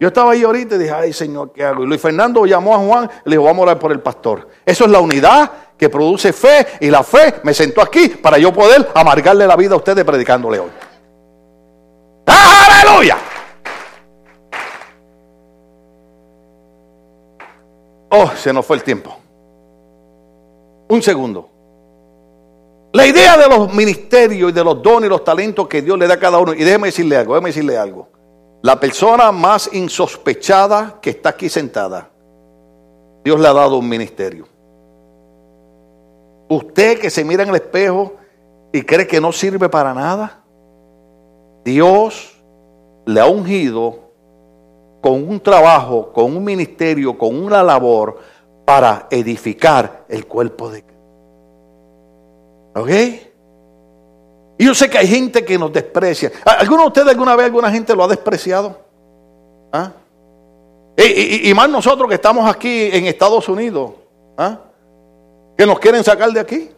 Yo 0.00 0.08
estaba 0.08 0.32
ahí 0.32 0.42
ahorita 0.42 0.76
y 0.76 0.78
dije, 0.78 0.92
ay 0.92 1.12
Señor, 1.12 1.52
¿qué 1.52 1.62
hago? 1.62 1.84
Y 1.84 1.86
Luis 1.86 2.00
Fernando 2.00 2.46
llamó 2.46 2.74
a 2.74 2.78
Juan 2.78 3.10
y 3.26 3.28
le 3.28 3.36
dijo, 3.36 3.44
vamos 3.44 3.60
a 3.60 3.62
orar 3.64 3.78
por 3.78 3.92
el 3.92 4.00
pastor. 4.00 4.48
Eso 4.64 4.86
es 4.86 4.90
la 4.90 4.98
unidad 4.98 5.50
que 5.76 5.90
produce 5.90 6.32
fe 6.32 6.66
y 6.80 6.88
la 6.88 7.02
fe 7.02 7.34
me 7.42 7.52
sentó 7.52 7.82
aquí 7.82 8.08
para 8.08 8.38
yo 8.38 8.50
poder 8.50 8.88
amargarle 8.94 9.46
la 9.46 9.56
vida 9.56 9.74
a 9.74 9.76
ustedes 9.76 10.02
predicándole 10.02 10.58
hoy. 10.58 10.70
¡Aleluya! 12.24 13.18
Oh, 18.08 18.30
se 18.36 18.54
nos 18.54 18.64
fue 18.64 18.76
el 18.76 18.82
tiempo. 18.82 19.14
Un 20.88 21.02
segundo. 21.02 21.48
La 22.92 23.06
idea 23.06 23.36
de 23.36 23.48
los 23.48 23.72
ministerios 23.72 24.50
y 24.50 24.52
de 24.54 24.64
los 24.64 24.82
dones 24.82 25.08
y 25.08 25.10
los 25.10 25.22
talentos 25.22 25.68
que 25.68 25.82
Dios 25.82 25.98
le 25.98 26.06
da 26.06 26.14
a 26.14 26.18
cada 26.18 26.38
uno. 26.38 26.54
Y 26.54 26.64
déjeme 26.64 26.88
decirle 26.88 27.18
algo, 27.18 27.34
déjeme 27.34 27.50
decirle 27.50 27.76
algo. 27.76 28.08
La 28.62 28.78
persona 28.78 29.32
más 29.32 29.70
insospechada 29.72 30.98
que 31.00 31.10
está 31.10 31.30
aquí 31.30 31.48
sentada, 31.48 32.10
Dios 33.24 33.40
le 33.40 33.48
ha 33.48 33.52
dado 33.54 33.78
un 33.78 33.88
ministerio. 33.88 34.46
Usted 36.48 36.98
que 36.98 37.10
se 37.10 37.24
mira 37.24 37.42
en 37.42 37.48
el 37.50 37.54
espejo 37.54 38.14
y 38.72 38.82
cree 38.82 39.06
que 39.06 39.20
no 39.20 39.32
sirve 39.32 39.68
para 39.68 39.94
nada, 39.94 40.42
Dios 41.64 42.36
le 43.06 43.20
ha 43.20 43.26
ungido 43.26 44.10
con 45.00 45.26
un 45.26 45.40
trabajo, 45.40 46.12
con 46.12 46.36
un 46.36 46.44
ministerio, 46.44 47.16
con 47.16 47.42
una 47.42 47.62
labor 47.62 48.18
para 48.66 49.06
edificar 49.10 50.04
el 50.08 50.26
cuerpo 50.26 50.68
de 50.70 50.82
Cristo. 50.82 51.00
¿Ok? 52.74 53.29
Y 54.60 54.66
yo 54.66 54.74
sé 54.74 54.90
que 54.90 54.98
hay 54.98 55.06
gente 55.06 55.42
que 55.42 55.56
nos 55.56 55.72
desprecia. 55.72 56.30
¿Alguno 56.44 56.82
de 56.82 56.88
ustedes 56.88 57.08
alguna 57.08 57.34
vez 57.34 57.46
alguna 57.46 57.70
gente 57.70 57.96
lo 57.96 58.04
ha 58.04 58.08
despreciado? 58.08 58.78
¿Ah? 59.72 59.90
Y, 60.98 61.54
más 61.54 61.70
nosotros 61.70 62.06
que 62.06 62.16
estamos 62.16 62.46
aquí 62.46 62.90
en 62.92 63.06
Estados 63.06 63.48
Unidos, 63.48 63.92
¿ah? 64.36 64.58
que 65.56 65.64
nos 65.64 65.78
quieren 65.78 66.04
sacar 66.04 66.30
de 66.30 66.40
aquí. 66.40 66.70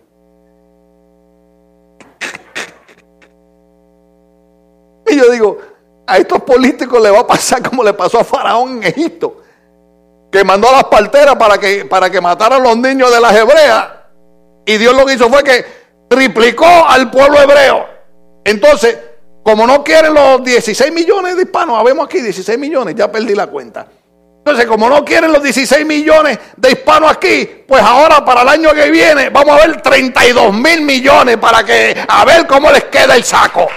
Y 5.08 5.16
yo 5.16 5.28
digo, 5.32 5.58
a 6.06 6.18
estos 6.18 6.40
políticos 6.42 7.02
le 7.02 7.10
va 7.10 7.18
a 7.18 7.26
pasar 7.26 7.60
como 7.68 7.82
le 7.82 7.94
pasó 7.94 8.20
a 8.20 8.24
Faraón 8.24 8.76
en 8.76 8.84
Egipto, 8.84 9.42
que 10.30 10.44
mandó 10.44 10.68
a 10.68 10.72
las 10.74 10.84
parteras 10.84 11.34
para 11.34 11.58
que, 11.58 11.84
para 11.84 12.08
que 12.08 12.20
mataran 12.20 12.60
a 12.60 12.64
los 12.64 12.76
niños 12.76 13.12
de 13.12 13.20
las 13.20 13.34
hebreas. 13.34 13.88
Y 14.66 14.76
Dios 14.76 14.94
lo 14.94 15.04
que 15.04 15.14
hizo 15.14 15.28
fue 15.28 15.42
que 15.42 15.81
triplicó 16.12 16.86
al 16.86 17.10
pueblo 17.10 17.40
hebreo. 17.40 17.88
Entonces, 18.44 18.98
como 19.42 19.66
no 19.66 19.82
quieren 19.82 20.12
los 20.12 20.44
16 20.44 20.92
millones 20.92 21.36
de 21.36 21.42
hispanos, 21.42 21.78
habemos 21.78 22.04
aquí 22.04 22.20
16 22.20 22.58
millones, 22.58 22.94
ya 22.94 23.10
perdí 23.10 23.34
la 23.34 23.46
cuenta. 23.46 23.86
Entonces, 24.38 24.66
como 24.66 24.90
no 24.90 25.04
quieren 25.04 25.32
los 25.32 25.42
16 25.42 25.86
millones 25.86 26.38
de 26.56 26.72
hispanos 26.72 27.10
aquí, 27.10 27.64
pues 27.66 27.82
ahora 27.82 28.24
para 28.24 28.42
el 28.42 28.48
año 28.48 28.74
que 28.74 28.90
viene 28.90 29.30
vamos 29.30 29.58
a 29.58 29.66
ver 29.66 29.80
32 29.80 30.52
mil 30.52 30.82
millones 30.82 31.38
para 31.38 31.64
que 31.64 31.96
a 32.06 32.24
ver 32.24 32.46
cómo 32.46 32.70
les 32.70 32.84
queda 32.84 33.16
el 33.16 33.24
saco. 33.24 33.68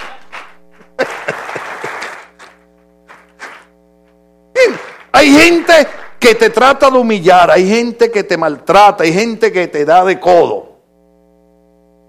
hay 5.12 5.32
gente 5.32 5.88
que 6.18 6.34
te 6.34 6.50
trata 6.50 6.90
de 6.90 6.98
humillar, 6.98 7.50
hay 7.50 7.66
gente 7.68 8.10
que 8.10 8.24
te 8.24 8.36
maltrata, 8.36 9.04
hay 9.04 9.12
gente 9.12 9.52
que 9.52 9.68
te 9.68 9.84
da 9.84 10.04
de 10.04 10.20
codo. 10.20 10.65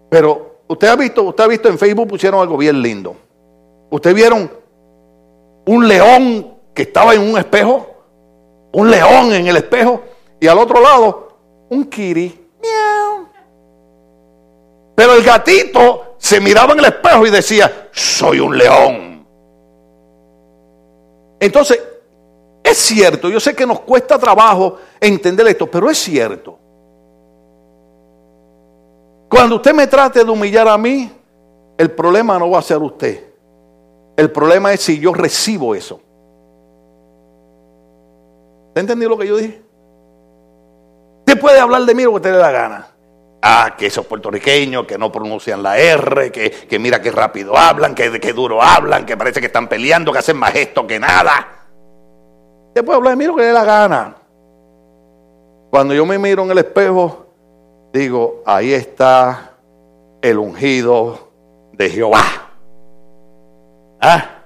Pero 0.09 0.61
usted 0.67 0.87
ha 0.87 0.95
visto, 0.95 1.23
usted 1.23 1.43
ha 1.43 1.47
visto 1.47 1.69
en 1.69 1.77
Facebook 1.77 2.07
pusieron 2.07 2.41
algo 2.41 2.57
bien 2.57 2.81
lindo. 2.81 3.15
Usted 3.89 4.13
vieron 4.13 4.51
un 5.65 5.87
león 5.87 6.55
que 6.73 6.83
estaba 6.83 7.13
en 7.13 7.21
un 7.21 7.37
espejo, 7.37 7.87
un 8.73 8.89
león 8.89 9.33
en 9.33 9.47
el 9.47 9.57
espejo 9.57 10.01
y 10.39 10.47
al 10.47 10.57
otro 10.57 10.81
lado 10.81 11.37
un 11.69 11.85
kiri. 11.85 12.45
Pero 14.95 15.13
el 15.13 15.23
gatito 15.23 16.15
se 16.17 16.39
miraba 16.39 16.73
en 16.73 16.79
el 16.79 16.85
espejo 16.85 17.25
y 17.27 17.29
decía, 17.29 17.89
soy 17.91 18.39
un 18.39 18.57
león. 18.57 19.27
Entonces, 21.39 21.79
es 22.63 22.77
cierto, 22.77 23.29
yo 23.29 23.39
sé 23.39 23.55
que 23.55 23.65
nos 23.65 23.81
cuesta 23.81 24.17
trabajo 24.17 24.77
entender 24.99 25.47
esto, 25.47 25.67
pero 25.67 25.89
es 25.89 25.97
cierto. 25.99 26.57
Cuando 29.29 29.57
usted 29.57 29.73
me 29.73 29.87
trate 29.87 30.23
de 30.23 30.31
humillar 30.31 30.67
a 30.67 30.77
mí, 30.77 31.11
el 31.77 31.91
problema 31.91 32.39
no 32.39 32.49
va 32.49 32.59
a 32.59 32.61
ser 32.61 32.77
usted. 32.77 33.23
El 34.15 34.31
problema 34.31 34.73
es 34.73 34.81
si 34.81 34.99
yo 34.99 35.13
recibo 35.13 35.75
eso. 35.75 36.01
¿Te 38.73 38.81
entendió 38.81 39.09
lo 39.09 39.17
que 39.17 39.27
yo 39.27 39.37
dije? 39.37 39.61
Usted 41.19 41.39
puede 41.39 41.59
hablar 41.59 41.83
de 41.83 41.93
mí 41.93 42.03
lo 42.03 42.11
que 42.11 42.15
usted 42.15 42.31
le 42.31 42.37
da 42.37 42.51
gana. 42.51 42.87
Ah, 43.41 43.75
que 43.77 43.85
esos 43.85 44.05
puertorriqueños 44.05 44.87
que 44.87 44.97
no 44.97 45.11
pronuncian 45.11 45.61
la 45.61 45.77
R, 45.77 46.31
que, 46.31 46.79
mira 46.79 47.01
qué 47.01 47.11
rápido 47.11 47.55
hablan, 47.55 47.93
que, 47.93 48.19
que 48.19 48.33
duro 48.33 48.61
hablan, 48.61 49.05
que 49.05 49.15
parece 49.15 49.39
que 49.39 49.45
están 49.47 49.67
peleando, 49.67 50.11
que 50.11 50.19
hacen 50.19 50.37
más 50.37 50.55
esto 50.55 50.87
que 50.87 50.99
nada. 50.99 51.67
Usted 52.69 52.83
puede 52.83 52.97
hablar 52.97 53.11
de 53.11 53.17
mí 53.17 53.25
lo 53.25 53.35
que 53.35 53.43
le 53.43 53.51
da 53.51 53.63
gana. 53.63 54.15
Cuando 55.69 55.93
yo 55.93 56.05
me 56.05 56.17
miro 56.17 56.43
en 56.43 56.51
el 56.51 56.57
espejo, 56.57 57.26
digo, 57.93 58.43
ahí 58.45 58.73
está 58.73 59.53
el 60.21 60.37
ungido 60.37 61.31
de 61.73 61.89
Jehová. 61.89 62.23
¿Ah? 64.01 64.37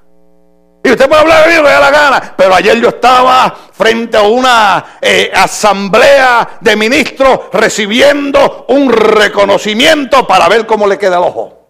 Y 0.83 0.89
usted 0.91 1.07
puede 1.07 1.21
hablar 1.21 1.47
de 1.47 1.55
mí, 1.55 1.63
da 1.63 1.79
la 1.79 1.91
gana. 1.91 2.33
Pero 2.35 2.55
ayer 2.55 2.79
yo 2.81 2.89
estaba 2.89 3.55
frente 3.71 4.17
a 4.17 4.23
una 4.23 4.97
eh, 5.01 5.31
asamblea 5.33 6.57
de 6.59 6.75
ministros 6.75 7.41
recibiendo 7.53 8.65
un 8.69 8.91
reconocimiento 8.91 10.25
para 10.25 10.49
ver 10.49 10.65
cómo 10.65 10.87
le 10.87 10.97
queda 10.97 11.17
el 11.17 11.23
ojo. 11.23 11.69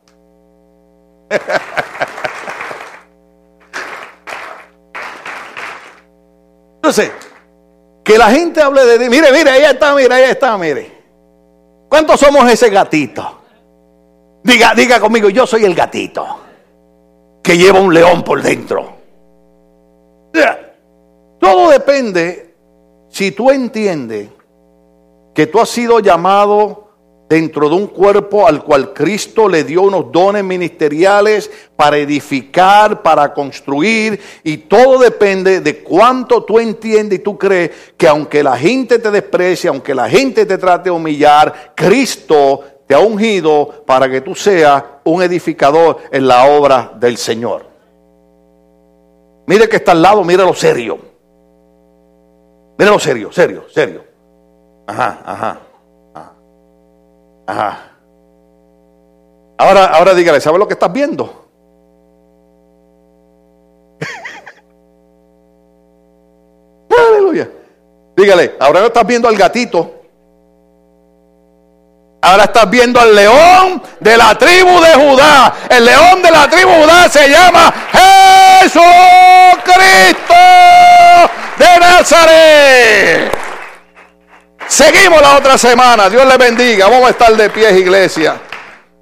Entonces, 6.76 7.12
que 8.04 8.18
la 8.18 8.32
gente 8.32 8.62
hable 8.62 8.86
de... 8.86 9.10
Mire, 9.10 9.32
mire, 9.32 9.52
ahí 9.52 9.64
está, 9.64 9.94
mire, 9.94 10.16
ahí 10.16 10.24
está, 10.24 10.58
mire. 10.58 11.01
¿Cuántos 11.92 12.22
somos 12.22 12.50
ese 12.50 12.70
gatito? 12.70 13.42
Diga, 14.42 14.74
diga 14.74 14.98
conmigo, 14.98 15.28
yo 15.28 15.46
soy 15.46 15.66
el 15.66 15.76
gatito 15.76 16.26
que 17.44 17.58
lleva 17.58 17.82
un 17.82 17.94
león 17.94 18.24
por 18.24 18.42
dentro. 18.42 18.96
Todo 21.38 21.70
depende 21.70 22.56
si 23.10 23.34
tú 23.34 23.52
entiendes 23.52 24.30
que 25.36 25.48
tú 25.48 25.60
has 25.60 25.68
sido 25.68 26.00
llamado 26.00 26.91
dentro 27.32 27.70
de 27.70 27.76
un 27.76 27.88
cuerpo 27.88 28.46
al 28.46 28.62
cual 28.62 28.92
Cristo 28.92 29.48
le 29.48 29.64
dio 29.64 29.84
unos 29.84 30.12
dones 30.12 30.44
ministeriales 30.44 31.50
para 31.78 31.98
edificar, 31.98 33.02
para 33.02 33.34
construir, 33.34 34.20
y 34.44 34.58
todo 34.58 35.00
depende 35.00 35.62
de 35.62 35.82
cuánto 35.82 36.44
tú 36.44 36.60
entiendes 36.60 37.20
y 37.20 37.22
tú 37.22 37.38
crees 37.38 37.72
que 37.96 38.06
aunque 38.06 38.44
la 38.44 38.58
gente 38.58 39.00
te 39.00 39.10
desprecie, 39.10 39.70
aunque 39.70 39.96
la 39.96 40.10
gente 40.10 40.46
te 40.46 40.58
trate 40.58 40.90
de 40.90 40.92
humillar, 40.92 41.72
Cristo 41.74 42.66
te 42.86 42.96
ha 42.96 43.00
ungido 43.00 43.86
para 43.86 44.10
que 44.10 44.20
tú 44.20 44.36
seas 44.36 44.84
un 45.06 45.24
edificador 45.24 46.00
en 46.12 46.28
la 46.28 46.48
obra 46.48 46.92
del 47.00 47.16
Señor. 47.16 47.66
Mire 49.48 49.70
que 49.70 49.78
está 49.78 49.94
al 49.94 50.02
lado, 50.02 50.22
mire 50.26 50.44
lo 50.44 50.54
serio. 50.54 51.00
Mire 52.78 52.92
lo 52.92 53.00
serio, 53.00 53.32
serio, 53.32 53.64
serio. 53.74 54.04
Ajá, 54.86 55.22
ajá. 55.26 55.62
Ahora, 59.58 59.86
ahora 59.86 60.14
dígale, 60.14 60.42
¿sabe 60.42 60.58
lo 60.58 60.68
que 60.68 60.74
estás 60.74 60.92
viendo? 60.92 61.46
Aleluya. 67.10 67.50
Dígale, 68.16 68.56
ahora 68.60 68.82
no 68.82 68.88
estás 68.88 69.06
viendo 69.06 69.28
al 69.28 69.36
gatito. 69.36 69.98
Ahora 72.24 72.44
estás 72.44 72.70
viendo 72.70 73.00
al 73.00 73.16
león 73.16 73.82
de 74.00 74.18
la 74.18 74.38
tribu 74.38 74.80
de 74.80 74.94
Judá. 74.94 75.56
El 75.70 75.86
león 75.86 76.22
de 76.22 76.32
la 76.32 76.48
tribu 76.48 76.70
de 76.70 76.84
Judá 76.84 77.10
se 77.10 77.28
llama 77.30 77.74
Jesucristo 78.62 80.36
de 81.58 81.80
Nazaret. 81.80 83.41
Seguimos 84.72 85.22
la 85.22 85.38
otra 85.38 85.58
semana. 85.58 86.10
Dios 86.10 86.26
le 86.26 86.38
bendiga. 86.38 86.88
Vamos 86.88 87.08
a 87.08 87.10
estar 87.10 87.36
de 87.36 87.50
pie, 87.50 87.78
iglesia. 87.78 88.40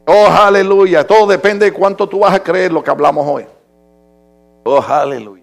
Oh, 0.08 0.26
aleluya. 0.26 1.06
Todo 1.06 1.28
depende 1.28 1.68
de 1.68 1.72
cuánto 1.72 2.10
tú 2.10 2.22
vas 2.22 2.34
a 2.34 2.42
creer 2.42 2.72
lo 2.72 2.84
que 2.84 2.90
hablamos 2.90 3.24
hoy. 3.28 3.46
Oh, 4.66 4.82
aleluya. 4.82 5.39